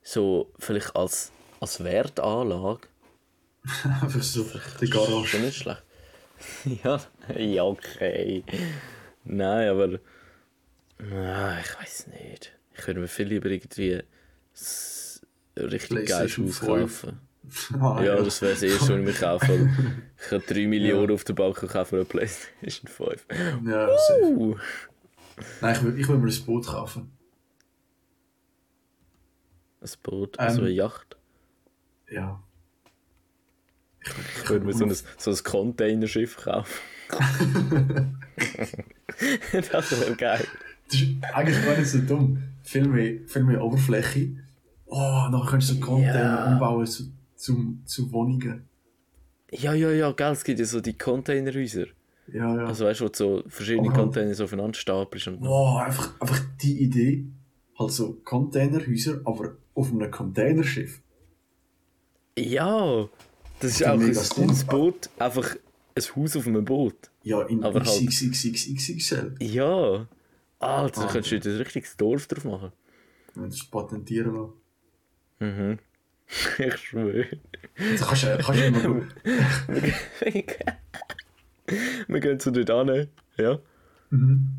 [0.04, 2.88] So, vielleicht als, als Wertanlage.
[4.02, 4.46] Einfach so,
[4.80, 5.28] die Garage.
[5.28, 5.84] Schon nicht schlecht.
[6.84, 7.00] ja,
[7.38, 8.44] ja, okay.
[9.24, 10.00] Nein, aber.
[11.00, 12.58] Ah, ich weiß nicht.
[12.78, 14.02] Ich würde mir viel lieber irgendwie
[15.58, 17.20] richtig geiles Haus kaufen.
[17.80, 19.70] Ah, ja, ja, das wäre das erste, was ich mir kaufe.
[20.18, 21.14] Ich habe 3 Millionen ja.
[21.14, 23.28] auf der Bank und kaufe eine Playstation 5.
[23.64, 23.88] Ja,
[24.24, 24.58] uh.
[25.62, 27.12] Nein, ich will, ich will mir ein Boot kaufen.
[29.80, 30.40] Ein Boot?
[30.40, 31.18] Also ähm, eine Yacht?
[32.10, 32.42] Ja.
[34.06, 36.74] Ich, ich, ich würde mir so ein, so ein Containerschiff kaufen.
[39.72, 40.48] das wäre geil.
[40.88, 42.44] Das ist eigentlich gar nicht so dumm.
[42.64, 44.30] Viel mehr, viel mehr Oberfläche.
[44.88, 46.54] Oh, dann kannst du so Container ja.
[46.54, 48.68] umbauen zu, zu, zu Wohnungen.
[49.52, 51.86] Ja, ja, ja, gell, es gibt ja so die Containerhäuser.
[52.28, 52.66] Ja, ja.
[52.66, 55.28] Also weißt du, wo so verschiedene Aber Container so aufeinander stapelst.
[55.28, 57.26] Und oh, einfach, einfach die Idee,
[57.78, 61.02] halt so Containerhäuser, aber auf einem Containerschiff.
[62.38, 63.08] Ja,
[63.60, 65.56] das ist auch ein cooles Boot, einfach
[65.96, 67.10] ein Haus auf einem Boot.
[67.24, 69.18] Ja, in aber XXXXXL.
[69.18, 70.08] Halt, ja.
[70.60, 72.72] Alter, ah, könntest du ein richtiges Dorf drauf machen.
[73.34, 74.54] Wenn du das patentieren lassen.
[75.40, 75.80] Mhm.
[76.58, 77.28] Ich schwöre.
[77.78, 79.06] Das kannst du, kannst du immer gut.
[82.08, 83.60] Wir gehen zu dort an, ja?
[84.10, 84.50] Mhm.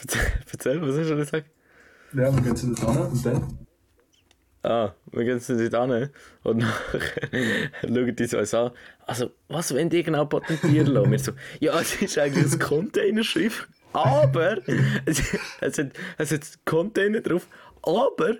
[0.00, 0.20] Erzähl,
[0.52, 1.50] erzähl, was hast du gesagt?
[2.12, 3.58] Ja, wir gehen zu dort an und dann?
[4.62, 6.10] Ah, wir gehen zu dort an
[6.42, 7.00] und nachher
[7.82, 8.72] schauen die uns an.
[9.06, 11.10] Also, was wollen die genau patentieren lassen?
[11.12, 14.58] Wir so, ja, es ist eigentlich ein Containerschiff, aber
[15.06, 15.22] es,
[15.60, 17.46] es, hat, es hat Container drauf,
[17.82, 18.38] aber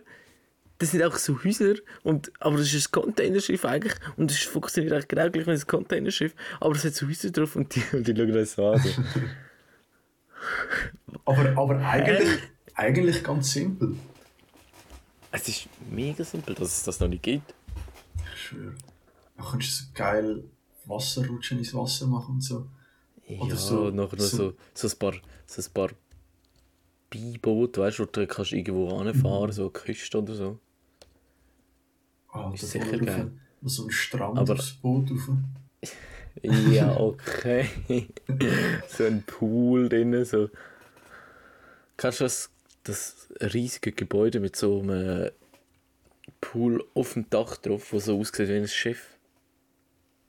[0.79, 4.93] das sind auch so Häuser, und, aber das ist ein Containerschiff eigentlich und es funktioniert
[4.93, 8.07] eigentlich genau gleich wie ein Containerschiff, aber es hat so Häuser drauf und die, und
[8.07, 8.83] die schauen das so an.
[11.25, 12.41] aber aber eigentlich,
[12.75, 13.97] eigentlich ganz simpel.
[15.31, 17.55] Es ist mega simpel, dass es das noch nicht gibt.
[18.33, 18.75] Ich schwöre.
[19.37, 20.45] Da kannst du so geil
[20.87, 22.67] Wasserrutschen ins Wasser machen und so.
[23.29, 25.15] Oder ja, so, noch so, so, so ein paar,
[25.47, 25.91] so ein paar
[27.11, 29.53] Beiboote, weißt du, wo du kannst irgendwo anfahren, mhm.
[29.53, 30.59] so Küste oder so.
[32.31, 33.33] Ah, ist sicher geil.
[33.63, 34.55] So ein Strand Aber...
[34.55, 35.29] aufs Boot rauf.
[36.43, 37.69] ja, okay.
[38.89, 40.49] so ein Pool drin, so.
[41.97, 42.51] Kannst du das,
[42.89, 45.31] das riesige Gebäude mit so einem
[46.41, 49.19] Pool auf dem Dach drauf, wo so aussieht wie ein Schiff?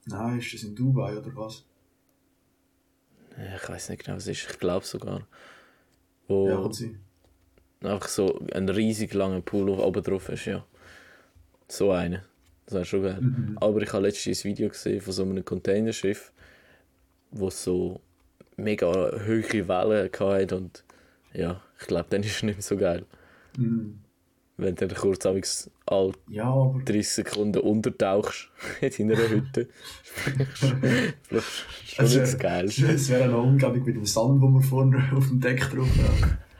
[0.06, 1.64] Nein, ist das in Dubai oder was?
[3.56, 4.50] Ich weiß nicht genau, was es ist.
[4.50, 5.26] Ich glaube sogar.
[6.28, 6.96] Wo ja, hat sie.
[7.80, 10.64] Einfach so ein riesig langer Pool oben drauf ist, ja.
[11.68, 12.24] So eine.
[12.66, 13.20] Das wäre schon geil.
[13.20, 13.58] Mhm.
[13.60, 16.32] Aber ich habe letztens ein Video gesehen von so einem Containerschiff,
[17.30, 18.00] wo so
[18.56, 20.84] mega hohe Wellen hatte und
[21.32, 23.04] ja, ich glaube, dann ist es nicht mehr so geil.
[23.56, 24.00] Mhm.
[24.56, 25.24] Wenn du dann kurz
[25.86, 28.50] all ja, 30 Sekunden untertauchst
[28.98, 29.68] in deiner Hütte.
[31.30, 32.66] das ist schon nicht so geil.
[32.66, 35.88] Es wäre eine Umgebung mit dem Sand, wo wir vorne auf dem Deck drauf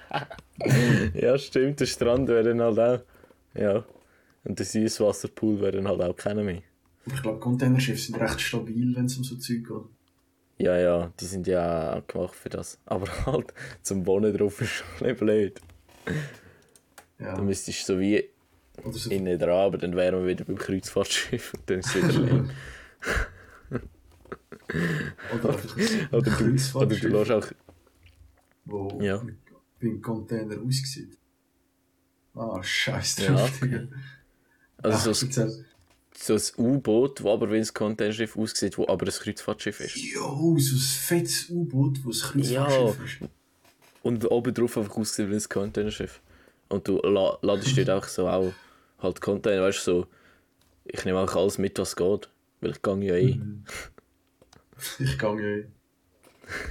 [0.09, 1.13] haben.
[1.15, 3.01] ja, stimmt, der Strand wäre dann halt auch.
[3.55, 3.85] Ja.
[4.45, 6.63] Und der Süßwasserpool wäre dann halt auch keiner mehr.
[7.05, 10.00] Ich glaube, Containerschiffe sind recht stabil, wenn es um so Zeug geht.
[10.61, 12.79] Ja, ja, die sind ja auch gemacht für das.
[12.85, 15.59] Aber halt, zum Wohnen drauf ist schon ein blöd.
[17.19, 17.35] Ja.
[17.35, 18.29] Da müsstest du so wie
[18.91, 22.19] so innen dran, aber dann wären wir wieder beim Kreuzfahrtschiff und dann ist es wieder
[22.19, 22.45] leer.
[25.35, 25.49] oder,
[26.13, 27.47] oder, du, oder du lässt auch...
[28.65, 29.23] Wo ja.
[29.81, 31.19] beim Container aussieht.
[32.35, 33.89] Ah, scheiße drauf, ja, okay.
[34.79, 35.47] Also Ach, so
[36.23, 39.97] so ein U-Boot, das aber wie ein Containerschiff aussieht, wo aber ein Kreuzfahrtschiff ist.
[39.97, 43.31] Jo, so ein fettes U-Boot, wo ein Kreuzfahrtschiff ist.
[44.03, 46.21] Und oben drauf einfach aussieht wie ein Containerschiff.
[46.69, 48.53] Und du la ladest dort auch so auch
[48.99, 50.07] halt Container, weißt du, so,
[50.85, 52.29] ich nehme auch alles mit, was geht.
[52.61, 53.41] Weil ich gehe ja eh.
[54.99, 55.69] Ich gehe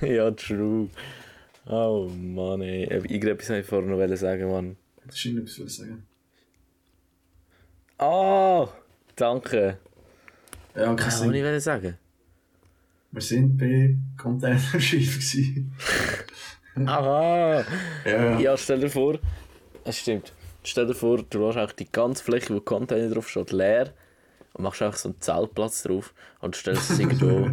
[0.01, 0.15] eh.
[0.15, 0.89] ja, true.
[1.65, 2.83] Oh Mann, ey.
[2.83, 4.77] Irgendetwas wollte ich vorher noch sagen, Mann.
[5.05, 6.03] Das ist nicht etwas sagen.
[7.97, 8.69] Ah,
[9.21, 9.77] danke.
[10.75, 11.55] Ja, Was kein wollte Sinn.
[11.57, 11.97] ich sagen?
[13.11, 15.73] Wir sind bei Containerschiff gewesen.
[16.85, 17.65] Aha!
[18.05, 18.39] Ja, ja.
[18.39, 19.17] Ja, stell dir vor,
[19.83, 20.31] es stimmt.
[20.63, 23.93] Stell dir vor, du hast auch die ganze Fläche, wo Container drauf steht, leer
[24.53, 27.49] und machst einfach so einen Zeltplatz drauf und stellst es irgendwo.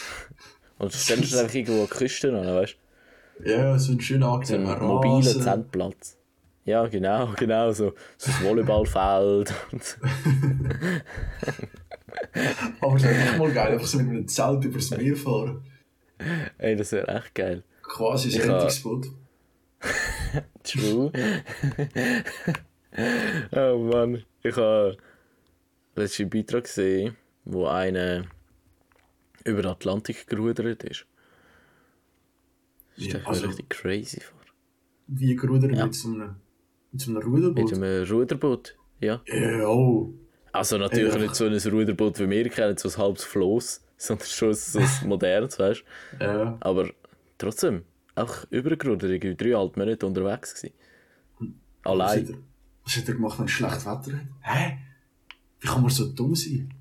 [0.78, 2.76] und stellst es einfach irgendwo an die Küste an, weißt
[3.44, 4.26] Ja, so ein schön du?
[4.26, 5.42] So angenehmer mobilen Rasen.
[5.42, 6.16] Zeltplatz.
[6.64, 9.52] Ja, genau, genau, so, so ein Volleyballfeld.
[12.80, 15.64] Aber es wäre echt mal geil, einfach so mit einem Zelt übers Meer fahren.
[16.58, 17.64] Ey, das wäre echt geil.
[17.82, 19.08] Quasi ein Rettungsboot.
[20.62, 21.10] True.
[23.56, 24.22] oh Mann.
[24.42, 24.96] Ich habe
[25.96, 28.24] letzten Beitrag gesehen, wo einer
[29.44, 31.06] über den Atlantik gerudert ist.
[32.96, 34.38] Das Ja, ist also- richtig crazy vor.
[35.08, 35.84] Wie gerudert Ja.
[35.86, 36.36] mit so einem,
[36.92, 37.70] mit so einem Ruderboot.
[37.70, 38.76] Mit einem Ruderboot.
[39.00, 39.20] Ja.
[39.26, 40.14] Ja, oh.
[40.52, 41.20] Also natürlich Ja.
[41.20, 44.88] nicht so ein Ruderboot wie wir kennen, so ein halbes Floß, sondern schon so ein
[45.08, 45.84] modernes, weißt
[46.18, 46.24] du.
[46.24, 46.56] Ja.
[46.60, 46.90] Aber
[47.38, 47.82] trotzdem,
[48.14, 50.74] auch übergerudert, irgendwie dreieinhalb Monate unterwegs gewesen.
[51.82, 52.20] Was Allein.
[52.20, 52.36] hat, er,
[52.84, 54.26] was hat er gemacht, wenn es schlecht Wetter hat?
[54.42, 54.78] Hä?
[55.60, 56.72] Wie kann man so dumm sein?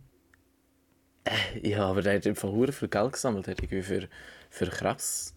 [1.62, 4.08] Ja, aber der hat einfach hure viel Geld gesammelt, hat irgendwie für,
[4.50, 5.36] für Krebs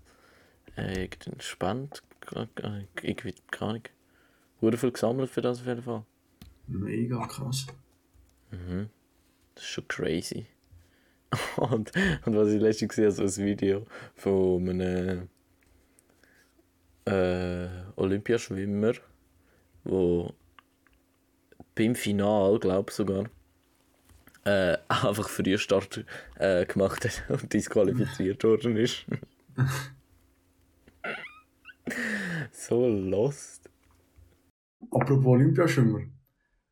[0.77, 2.03] äh, irgendeinen Spend,
[2.35, 2.47] äh,
[3.03, 3.83] irgendwie, keine Ahnung,
[4.65, 6.05] hure viel gesammelt für das auf jeden Fall.
[6.67, 7.67] Mega krass.
[9.55, 10.47] Das ist schon crazy.
[11.57, 11.93] und,
[12.25, 15.29] und was ich letztens gesehen habe, so ein Video von einem
[17.07, 18.93] äh, Olympiaschwimmer,
[19.85, 20.33] wo
[21.75, 23.25] beim Final, glaube ich sogar,
[24.45, 26.05] äh, einfach Frühstart
[26.37, 29.05] äh, gemacht hat und disqualifiziert worden ist.
[32.53, 33.64] so lost.
[34.91, 36.01] Apropos Olympiaschwimmer.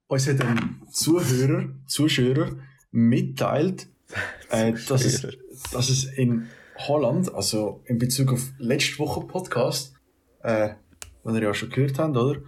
[0.08, 2.56] Uns hat ein Zuhörer, Zuschauer
[2.90, 3.88] mitteilt,
[4.50, 5.26] äh, dass, es,
[5.72, 9.94] dass es in Holland, also in Bezug auf letzte Woche Podcast,
[10.42, 10.70] äh,
[11.24, 12.40] den ihr ja schon gehört habt, oder?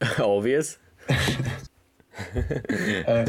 [0.24, 0.78] Obvious.
[2.34, 3.24] äh,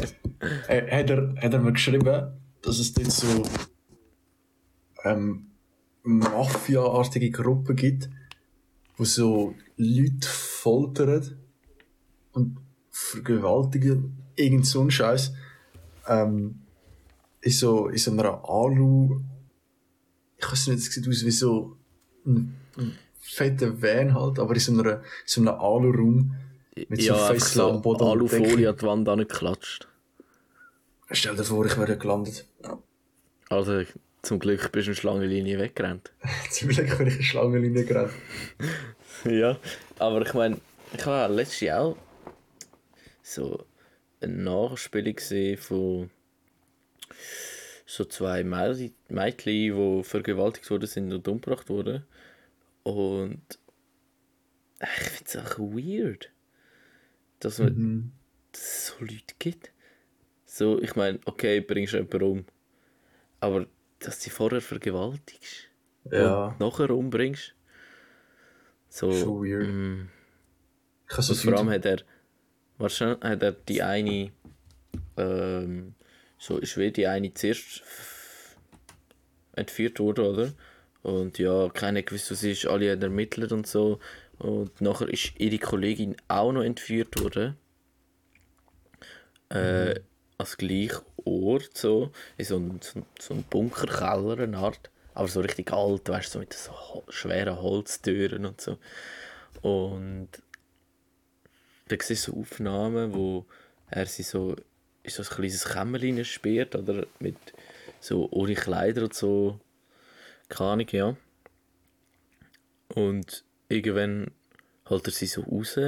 [0.68, 3.42] äh, hat, er, hat er mir geschrieben, dass es dort so
[5.04, 5.50] ähm,
[6.04, 8.08] Mafia-artige Gruppen gibt,
[9.02, 11.36] wo so Leute foltern
[12.30, 12.56] und
[12.90, 15.32] vergewaltigen, irgend so ein Scheiß.
[16.06, 16.60] Ähm,
[17.40, 19.20] in, so, in so einer Alu.
[20.36, 21.76] Ich weiß nicht, es sieht aus wie so
[22.24, 26.36] ein, ein fetter Van halt, aber in so, einer, in so einem Alu-Raum
[26.88, 28.04] mit so ja, einfach Fesseln am so Boden.
[28.04, 29.88] Alufolie an die Wand angeklatscht.
[31.10, 32.46] Stell dir vor, ich wäre gelandet.
[33.48, 33.82] Also,
[34.22, 36.12] zum Glück bist du eine Schlangenlinie weggerannt.
[36.50, 38.12] Zum Glück bin ich in Schlangenlinie gerannt.
[39.24, 39.58] ja,
[39.98, 40.60] aber ich meine,
[40.92, 41.96] ich habe ja letztes Jahr auch
[43.22, 43.66] so
[44.20, 46.10] eine Nachspielung gesehen von
[47.84, 52.04] so zwei Mädchen, Mädchen, die vergewaltigt worden sind und umgebracht wurden.
[52.84, 53.42] Und
[54.80, 56.30] ich finde es auch weird,
[57.40, 58.12] dass, man, Mhm.
[58.52, 59.72] dass es so Leute gibt.
[60.46, 62.44] So, ich meine, okay, bringst du jemanden um,
[63.40, 63.66] aber
[64.06, 65.68] dass du sie vorher vergewaltigst
[66.10, 67.54] Ja, und nachher umbringst.
[68.88, 69.68] So, schon weird.
[69.68, 70.08] mm,
[71.08, 72.02] so und vor allem hat er,
[72.78, 74.32] wahrscheinlich hat er die eine,
[75.16, 75.94] ähm,
[76.38, 77.82] so ist wie die eine zuerst
[79.54, 80.52] entführt worden, oder?
[81.02, 83.98] Und ja, keiner gewusst, was ist, alle haben ermittelt und so.
[84.38, 87.56] Und nachher ist ihre Kollegin auch noch entführt worden.
[89.48, 90.00] Äh,
[90.42, 90.92] als gleich
[91.24, 92.10] Ort, so.
[92.36, 92.80] In so einem
[93.30, 94.90] ein Bunkerkeller, eine Art.
[95.14, 98.78] Aber so richtig alt, weißt du, so mit so schweren Holztüren und so.
[99.60, 100.28] Und
[101.88, 103.44] da siehst so Aufnahmen, wo
[103.90, 104.56] er sie so
[105.02, 107.36] in so ein kleines Kämmerlein sperrt, oder mit
[108.00, 109.60] so ohne Kleider und so.
[110.48, 111.16] Keine Ahnung, ja.
[112.88, 114.30] Und irgendwann
[114.88, 115.78] holt er sie so raus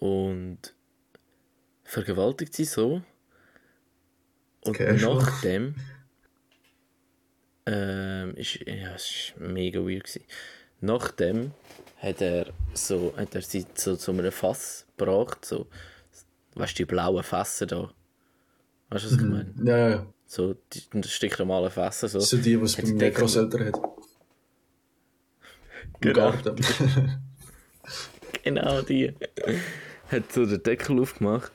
[0.00, 0.74] und
[1.84, 3.02] vergewaltigt sie so.
[4.66, 5.74] Und Okay, nachdem
[7.66, 10.04] ähm, ist, ja, es war mega weird.
[10.04, 10.22] Gewesen.
[10.80, 11.52] Nachdem
[11.98, 15.66] hat er, so, hat er sie so zu einem Fass gebracht, so,
[16.54, 17.90] weißt du, die blauen Fässer da,
[18.90, 19.52] Weißt du, was ich meine?
[19.64, 20.06] Ja, ja.
[20.26, 22.08] So, die, die stinknormalen Fässer.
[22.08, 22.20] So.
[22.20, 23.80] So die, die es Hat bei die meinen Deckel- Großeltern hat.
[26.00, 26.32] Genau.
[28.44, 29.12] Genau die.
[30.08, 31.50] Hat so den Deckel aufgemacht.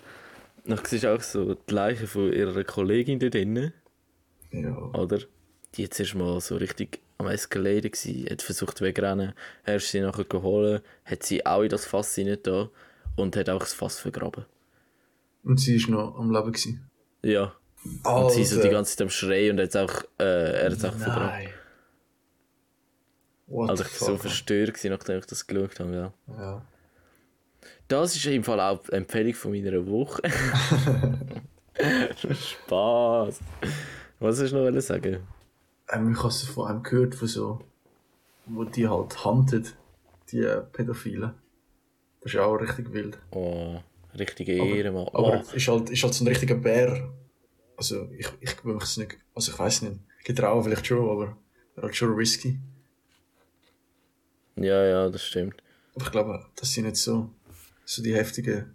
[0.66, 3.74] Dann siehst auch so die Leiche von ihrer Kollegin da drinnen,
[4.52, 4.76] ja.
[4.94, 5.20] oder?
[5.76, 10.02] Die jetzt erst mal so richtig am Eskalieren gsi, hat versucht wegrennen, er ist sie
[10.02, 12.70] nachher geholt, hat sie auch in das Fass da
[13.16, 14.46] und hat auch das Fass vergraben.
[15.44, 16.52] Und sie war noch am Leben.
[16.52, 16.90] Gewesen.
[17.24, 17.54] Ja.
[18.04, 20.86] Und sie so die ganze Zeit am Schreien und hat's auch, äh, er hat es
[20.86, 21.28] auch vergraben.
[21.28, 21.50] Nein.
[23.48, 26.14] What Also ich war so verstört, gewesen, nachdem ich das geschaut habe, ja.
[26.28, 26.66] Ja.
[27.88, 30.22] Das ist im Fall auch die Empfehlung von meiner Woche.
[32.34, 33.40] Spaß.
[34.20, 35.20] Was hast du noch sagen?
[35.92, 37.60] Ähm, ich habe es von einem gehört, von so,
[38.46, 39.76] wo die halt huntet,
[40.32, 41.34] die Pädophilen.
[42.22, 43.18] Das ist auch richtig wild.
[43.32, 43.80] Oh,
[44.18, 45.08] richtige Ehre, Mann.
[45.08, 47.10] Aber Oh, ist halt, ist halt so ein richtiger Bär.
[47.76, 49.18] Also ich, ich mich es nicht.
[49.34, 49.98] Also ich weiß nicht.
[50.24, 51.36] Getrauen vielleicht schon, aber
[51.76, 52.60] er hat schon risky.
[54.56, 55.56] ja, ja, das stimmt.
[55.96, 57.32] Aber ich glaube, das sind nicht so,
[57.92, 58.74] so die heftigen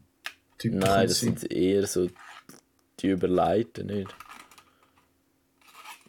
[0.59, 0.79] Typen.
[0.79, 2.09] Nein, das sind eher so
[3.00, 4.14] die Überleiten, nicht?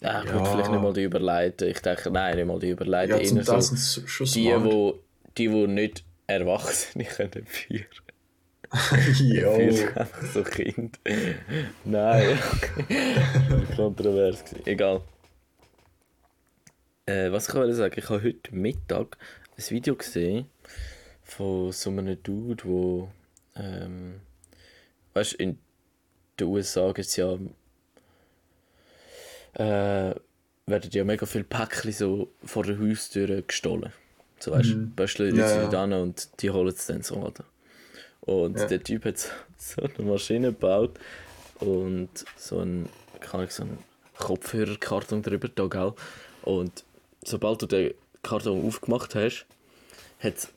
[0.01, 1.69] Ja, gut, vielleicht nicht mal die Überleiten.
[1.69, 3.15] Ich denke, nein, nicht mal die Überleiten.
[3.15, 4.99] Ja, eher so die, wo,
[5.37, 7.85] die, wo nicht Erwachsene können führen.
[9.17, 9.51] Jo.
[9.51, 10.99] Einfach so Kind.
[11.85, 12.37] Nein,
[13.77, 14.43] kontrovers.
[14.65, 15.01] Egal.
[17.05, 19.17] Äh, was ich wollte sagen, ich habe heute Mittag
[19.57, 20.49] ein Video gesehen
[21.27, 23.09] von so einem Dude, wo
[23.55, 24.21] ähm,
[25.13, 25.59] weißt in
[26.39, 27.37] den USA gibt es ja
[29.53, 30.15] äh,
[30.65, 33.91] werden ja mega viele Päckchen so vor der Haustür gestohlen.
[34.39, 35.67] So weißt du, Böschler Ja, ja, ja.
[35.67, 37.43] dann und die holen es dann so, oder?
[38.21, 38.65] Und Ja.
[38.67, 39.17] der Typ hat
[39.57, 40.99] so, eine Maschine gebaut
[41.59, 42.87] und so ein,
[43.19, 43.79] kann ich so einen
[44.17, 45.93] Kopfhörerkarton drüber da, gell?
[46.43, 46.83] Und
[47.23, 49.45] sobald du den Karton aufgemacht hast,
[50.19, 50.49] hat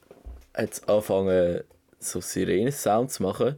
[0.52, 1.62] es angefangen,
[1.98, 3.56] so Sirenen-Sound zu machen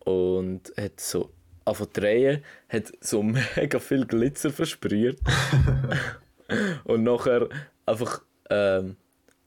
[0.00, 1.30] und hat so
[1.64, 3.22] angefangen zu drehen, hat so
[3.56, 5.18] mega viel Glitzer versprüht
[6.84, 7.48] und nachher
[7.86, 8.96] einfach ähm,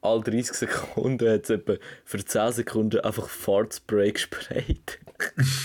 [0.01, 4.99] alle 30 Sekunden hat es etwa für 10 Sekunden einfach Fartspray gesprayt.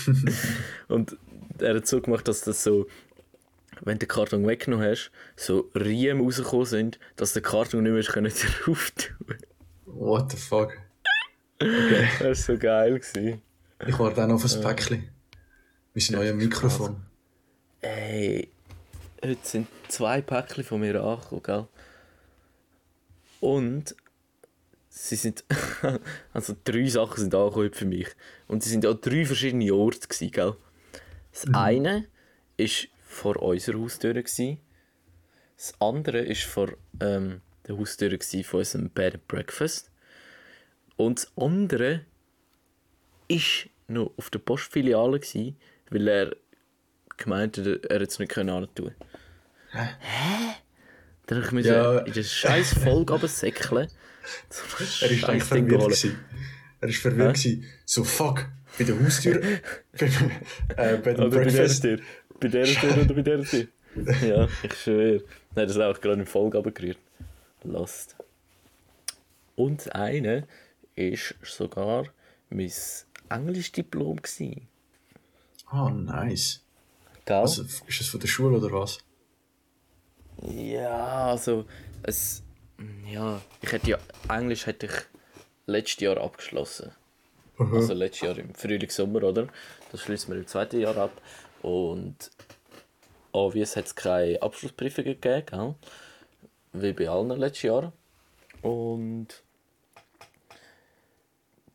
[0.87, 1.17] und
[1.59, 2.87] er hat so gemacht, dass das so,
[3.81, 8.31] wenn du den Karton weggenommen hast, so Riemen rausgekommen sind, dass der Karton nicht mehr
[8.63, 9.37] drauf tun.
[9.85, 10.73] What the fuck?
[11.59, 12.99] Das war so geil.
[12.99, 13.41] Gewesen.
[13.85, 15.09] Ich warte auch noch auf ein Päckchen.
[15.93, 17.03] Mein neues Mikrofon.
[17.81, 18.51] Ey,
[19.23, 21.67] heute sind zwei Päckchen von mir angekommen, gell?
[23.39, 23.95] Und
[24.89, 25.43] sie sind.
[26.33, 28.07] also drei Sachen sind angekommen für mich.
[28.47, 30.55] Und sie sind an drei verschiedene Orte, gewesen, gell?
[31.31, 32.07] Das eine
[32.57, 32.67] war
[33.01, 34.13] vor unserer Haustür.
[34.13, 34.59] Gewesen.
[35.55, 39.89] Das andere war vor ähm, der Haustür von unserem Bed and Breakfast.
[40.97, 42.01] Und das andere
[43.29, 43.39] war
[43.87, 45.55] noch auf der Postfiliale, gewesen,
[45.89, 46.35] weil er
[47.17, 48.91] gemeint hat, er hätte es nicht können tun.
[49.71, 49.87] Hä?
[51.27, 51.99] Dann habe ich mich Ja.
[51.99, 53.87] in der scheiß Folge runtersäckeln.
[54.79, 55.83] Er ist scheiß eigentlich verwirrt.
[55.83, 56.19] Gewesen.
[56.81, 57.35] Er ist verwirrt.
[57.37, 57.63] gewesen.
[57.85, 58.45] So, fuck,
[58.77, 59.41] bei der Haustür.
[59.93, 61.81] äh, bei dem Oder bei der Breakfast.
[61.81, 61.99] Tür.
[62.39, 63.67] Bei der Tür oder bei der Tür.
[64.27, 65.23] Ja, ich schwöre.
[65.55, 66.97] Nein, das ist auch gerade in Folge runtergerührt.
[67.63, 68.15] Lost.
[69.55, 70.45] Und eine
[70.97, 72.05] war sogar
[72.49, 72.71] mein
[73.29, 74.19] Englischdiplom.
[75.67, 76.63] Ah, nice.
[77.25, 77.37] Gell?
[77.37, 78.99] Also, ist das von der Schule oder was?
[80.41, 81.65] Ja, also
[82.03, 82.43] es,
[83.05, 83.97] ja, ich hätte ja
[84.29, 84.93] Englisch hätte ich
[85.65, 86.91] letztes Jahr abgeschlossen.
[87.57, 89.47] Also letztes Jahr im Frühling Sommer, oder?
[89.91, 91.21] Das schließen wir im zweiten Jahr ab
[91.63, 92.29] und
[93.31, 95.75] obvious hat es keine Abschlussprüfungen gegeben, gell?
[96.73, 97.93] wie bei allen letztes Jahr.
[98.61, 99.43] Und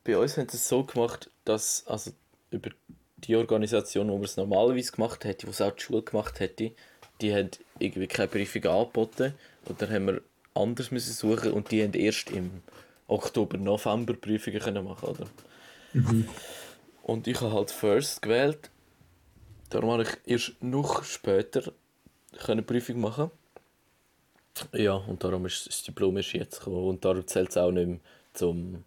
[0.03, 2.11] bei uns haben sie es so gemacht, dass also
[2.51, 2.69] über
[3.17, 6.71] die Organisation, wo man es normalerweise gemacht hätte, wo es auch die Schule gemacht hätte,
[7.21, 9.33] die haben irgendwie keine Prüfung angeboten.
[9.65, 10.21] Und dann haben wir
[10.53, 12.61] anders müssen suchen und die haben erst im
[13.07, 15.27] Oktober, November Prüfungen können machen, oder?
[17.03, 18.69] Und ich habe halt First gewählt.
[19.69, 21.71] Darum habe ich erst noch später
[22.43, 23.31] können Prüfung machen.
[24.71, 26.87] Ja, und darum ist das Diplom erst jetzt gekommen.
[26.87, 27.99] Und darum zählt es auch nicht mehr
[28.33, 28.83] zum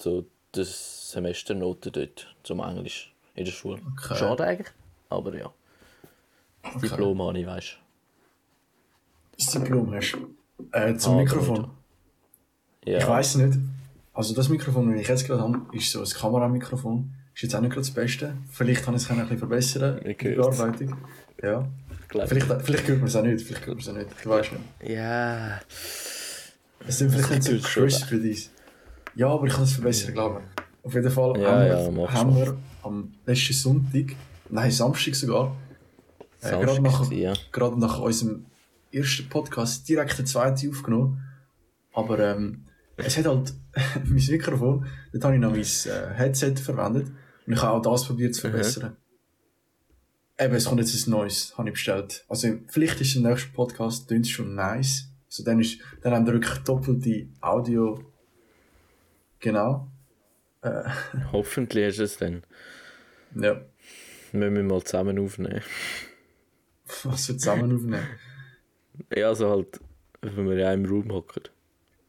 [0.00, 3.80] so das Semesternoten dort, zum Englisch in der Schule.
[3.96, 4.16] Okay.
[4.16, 4.68] Schade eigentlich,
[5.10, 5.52] aber ja.
[6.62, 7.78] Das Diplom habe ich, weißt
[9.38, 10.34] Das Diplom hast du.
[10.72, 11.70] Äh, zum Ah, Mikrofon.
[12.84, 12.90] du.
[12.90, 12.98] Ja.
[12.98, 13.58] Ich weiß nicht.
[14.12, 17.12] Also das Mikrofon, das ich jetzt gerade habe, ist so ein Kameramikrofon.
[17.34, 18.36] ist jetzt auch nicht gerade das Beste.
[18.50, 20.30] Vielleicht kann ich es ein bisschen verbessern, Ich die.
[20.34, 20.96] Bearbeitung.
[21.42, 21.68] Ja.
[22.08, 24.46] Vielleicht, vielleicht hört man es auch nicht, vielleicht hört man es auch nicht, ich weiß
[24.52, 24.90] nicht.
[24.90, 25.60] Ja.
[26.86, 28.50] Es sind vielleicht nicht so crisp für dies.
[29.14, 30.64] Ja, aber ich kann es verbessern, glaube ich.
[30.84, 34.16] Auf jeden Fall Ja, haben, ja, wir, haben wir am letzten Sonntag,
[34.48, 35.56] nein, Samstag sogar,
[36.40, 37.32] äh, Samstag gerade, nach, ja.
[37.52, 38.46] gerade nach unserem
[38.92, 41.22] ersten Podcast direkt den zweiten aufgenommen.
[41.92, 42.64] Aber ähm,
[42.96, 43.54] es hat halt
[44.04, 47.08] mein Mikrofon, dort habe ich noch mein äh, Headset verwendet
[47.46, 48.96] und ich habe auch das probiert zu verbessern.
[50.38, 52.24] Eben, es kommt jetzt ein neues, habe ich bestellt.
[52.28, 55.08] Also vielleicht ist der nächste Podcast schon nice.
[55.26, 57.98] Also dann, ist, dann haben wir wirklich doppelte Audio.
[59.40, 59.88] Genau.
[61.32, 62.42] Hoffentlich hast du es dann.
[63.34, 63.60] Ja.
[64.32, 65.62] Wir müssen mal zusammen aufnehmen.
[67.04, 68.06] Was wir zusammen aufnehmen.
[69.14, 69.80] Ja, also halt,
[70.22, 71.44] wenn wir in einem Raum hocken.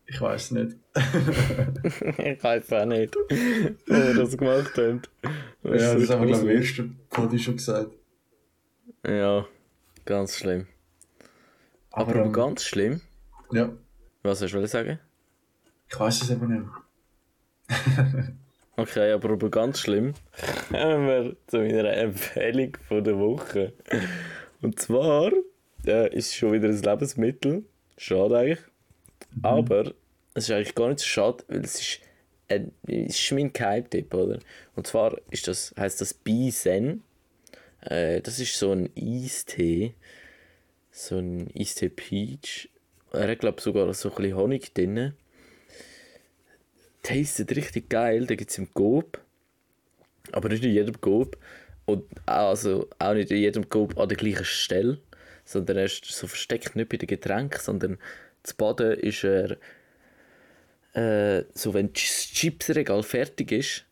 [0.07, 0.75] Ich weiß nicht.
[0.95, 5.01] ich weiß auch nicht, wo wir das gemacht haben.
[5.63, 7.91] Ja, das ist haben wir, so- ersten Podi schon gesagt.
[9.05, 9.45] Ja,
[10.05, 10.65] ganz schlimm.
[11.91, 13.01] Aber, Aber, ähm, ganz schlimm.
[13.51, 13.71] Ja,
[14.23, 14.99] Was hast du sagen?
[15.87, 16.67] ich weiß es eben nicht.
[18.79, 20.13] Okay, aber, aber ganz schlimm.
[20.69, 23.73] Kommen wir zu meiner Empfehlung von der Woche.
[24.61, 25.33] Und zwar
[25.85, 27.65] äh, ist es schon wieder ein Lebensmittel.
[27.97, 28.59] Schade eigentlich.
[29.41, 29.91] Aber
[30.33, 31.99] es ist eigentlich gar nicht so schade, weil es ist,
[32.47, 34.39] ein, es ist mein Geheimtipp, oder?
[34.77, 37.03] Und zwar ist das, heisst das Bisen.
[37.81, 39.93] Äh, das ist so ein Eistee.
[40.89, 42.69] So ein Eistee Peach.
[43.11, 45.15] Er hat, glaube sogar so ein bisschen Honig drin
[47.09, 48.25] tastet richtig geil.
[48.25, 49.19] Da gibt es im Coop.
[50.31, 51.37] Aber nicht in jedem Coop.
[51.85, 54.99] Und auch- also auch nicht in jedem Coop an der gleichen Stelle.
[55.45, 57.97] Sondern er ist so versteckt nicht bei den Getränken, sondern
[58.43, 59.57] zu Baden ist er.
[60.93, 63.85] Äh, so, wenn das Chipsregal fertig ist,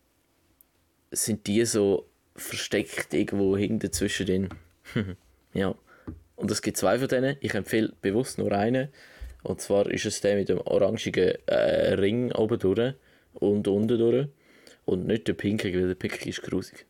[1.10, 4.48] sind die so versteckt irgendwo hinten zwischen den.
[5.54, 5.74] ja.
[6.36, 7.36] Und es gibt zwei von denen.
[7.40, 8.88] Ich empfehle bewusst nur einen.
[9.42, 12.94] Und zwar ist es der mit dem orangigen äh, Ring oben durch
[13.40, 14.28] und unten durch.
[14.84, 16.86] Und nicht der pinke, weil der pinke ist grusig.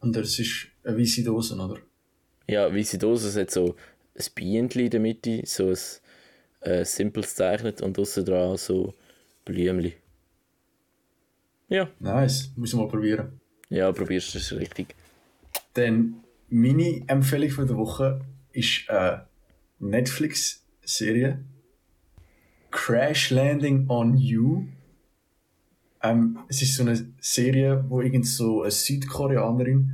[0.00, 1.78] Und das ist eine weiße Dose, oder?
[2.48, 3.76] Ja, weiße Dose, es hat so
[4.16, 5.76] ein Bienchen in der Mitte, so ein
[6.60, 8.94] äh, simples zeichnet und außen dran so
[9.44, 9.92] Blümchen.
[11.68, 13.40] Ja, Nice, müssen wir mal probieren.
[13.70, 14.94] ja, probierst du es richtig.
[15.74, 18.20] Dann meine Empfehlung von der Woche
[18.52, 19.26] ist eine
[19.78, 21.42] Netflix-Serie.
[22.70, 24.66] Crash Landing on You.
[26.02, 29.92] Ähm, es ist so eine Serie, wo irgend so eine Südkoreanerin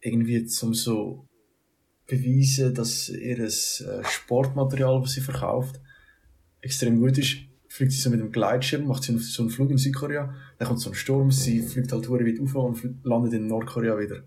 [0.00, 1.26] irgendwie zum so
[2.06, 3.50] beweisen, dass ihr äh,
[4.04, 5.80] Sportmaterial, das sie verkauft,
[6.60, 7.36] extrem gut ist.
[7.68, 10.80] Fliegt sie so mit dem Gleitschirm, macht sie so einen Flug in Südkorea, dann kommt
[10.80, 14.24] so ein Sturm, sie fliegt halt hure weit auf und landet in Nordkorea wieder.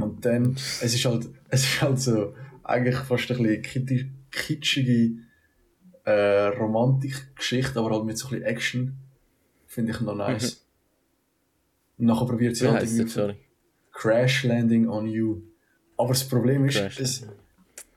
[0.00, 2.34] Und dann, es ist halt, es ist halt so,
[2.64, 5.18] eigentlich fast ein bisschen kitsch- kitschige
[6.04, 8.96] äh, Romantikgeschichte, aber halt mit so ein bisschen Action.
[9.70, 10.66] Finde ich noch nice.
[11.96, 13.36] Und nachher probiert sie halt irgendwie?
[13.92, 15.42] Crash Landing on You.
[15.96, 17.24] Aber das Problem ist, es,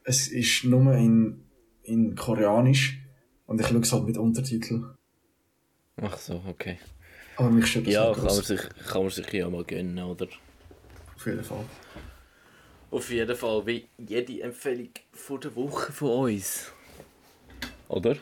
[0.03, 1.45] es ist nur in,
[1.81, 3.01] in Koreanisch
[3.47, 4.93] und ich schaue es halt mit Untertiteln.
[5.95, 6.77] Ach so, okay.
[7.37, 10.27] Aber mich stört das Ja, kann man, sich, kann man sich ja mal gönnen, oder?
[11.15, 11.65] Auf jeden Fall.
[12.91, 16.71] Auf jeden Fall, wie jede Empfehlung von der Woche von uns.
[17.87, 18.17] Oder?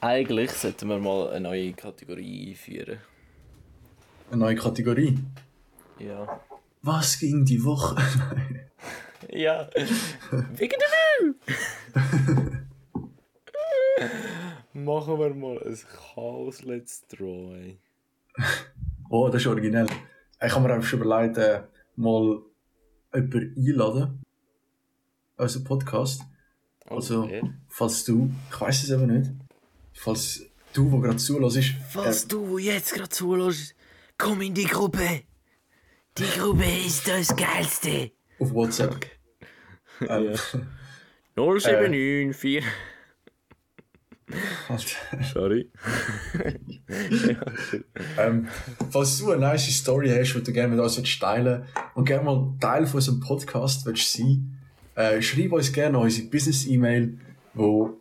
[0.00, 2.98] Eigentlich sollten wir mal eine neue Kategorie einführen.
[4.30, 5.18] Eine neue Kategorie.
[5.98, 6.40] Ja.
[6.82, 7.96] Was ging die Woche?
[9.32, 9.68] Ja.
[10.54, 11.34] Wegen der Film!
[14.84, 15.78] Machen wir mal ein
[16.14, 17.76] Chaos Let's Draw.
[19.10, 19.86] oh, das ist originell.
[20.42, 21.62] Ich habe mir einfach schon überlegt, äh,
[21.96, 22.40] mal
[23.14, 24.22] jemanden einladen.
[25.36, 26.22] Unseren Podcast.
[26.86, 27.42] Also, Okay.
[27.68, 29.30] falls du, ich weiß es eben nicht,
[30.00, 30.42] falls
[30.72, 33.74] du, wo gerade zulässt, Was du jetzt gerade zulässt,
[34.16, 35.22] komm in die Gruppe.
[36.16, 38.10] Die Gruppe ist das Geilste.
[38.38, 39.06] auf WhatsApp.
[40.08, 40.34] Ähm,
[41.36, 42.64] 0794.
[44.68, 45.24] Alter.
[45.32, 45.70] Sorry.
[48.18, 48.48] Ähm,
[48.90, 52.24] falls du eine nice Story hast, die du gerne mit uns willst teilen und gerne
[52.24, 54.58] mal Teil von unserem Podcast willst sein,
[54.96, 57.18] äh, schreib uns gerne unsere Business-E-Mail,
[57.54, 57.99] wo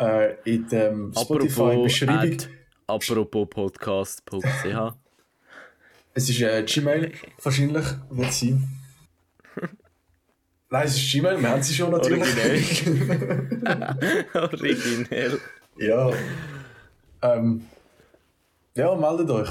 [0.00, 2.38] äh, in dem Spotify-Beschreibung,
[2.86, 4.94] apropos podcast.ch.
[6.14, 8.68] es ist äh, Gmail, wahrscheinlich wird sein.
[10.70, 12.86] Nein, es ist Gmail, wir haben sie schon natürlich.
[14.34, 15.40] Originell.
[15.76, 16.10] ja.
[17.22, 17.66] Ähm,
[18.74, 19.50] ja, meldet euch.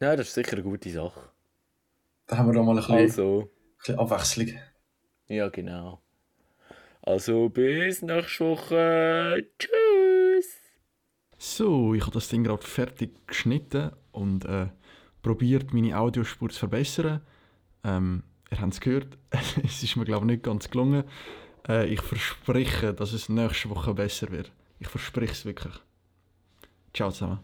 [0.00, 1.20] Ja, das ist sicher eine gute Sache.
[2.26, 4.48] Da haben wir doch mal ein bisschen, Also, ein bisschen Abwechslung.
[5.26, 6.00] ja genau.
[7.02, 9.46] Also bis nächste Woche.
[9.58, 10.56] Tschüss.
[11.38, 14.68] So, ich habe das Ding gerade fertig geschnitten und äh,
[15.22, 17.20] probiert, meine Audiospur zu verbessern.
[17.84, 19.18] Ähm, ihr habt es gehört,
[19.64, 21.04] es ist mir glaube ich nicht ganz gelungen.
[21.68, 24.50] Äh, ich verspreche, dass es nächste Woche besser wird.
[24.80, 25.74] Ich verspreche es wirklich.
[26.92, 27.40] Ciao zusammen.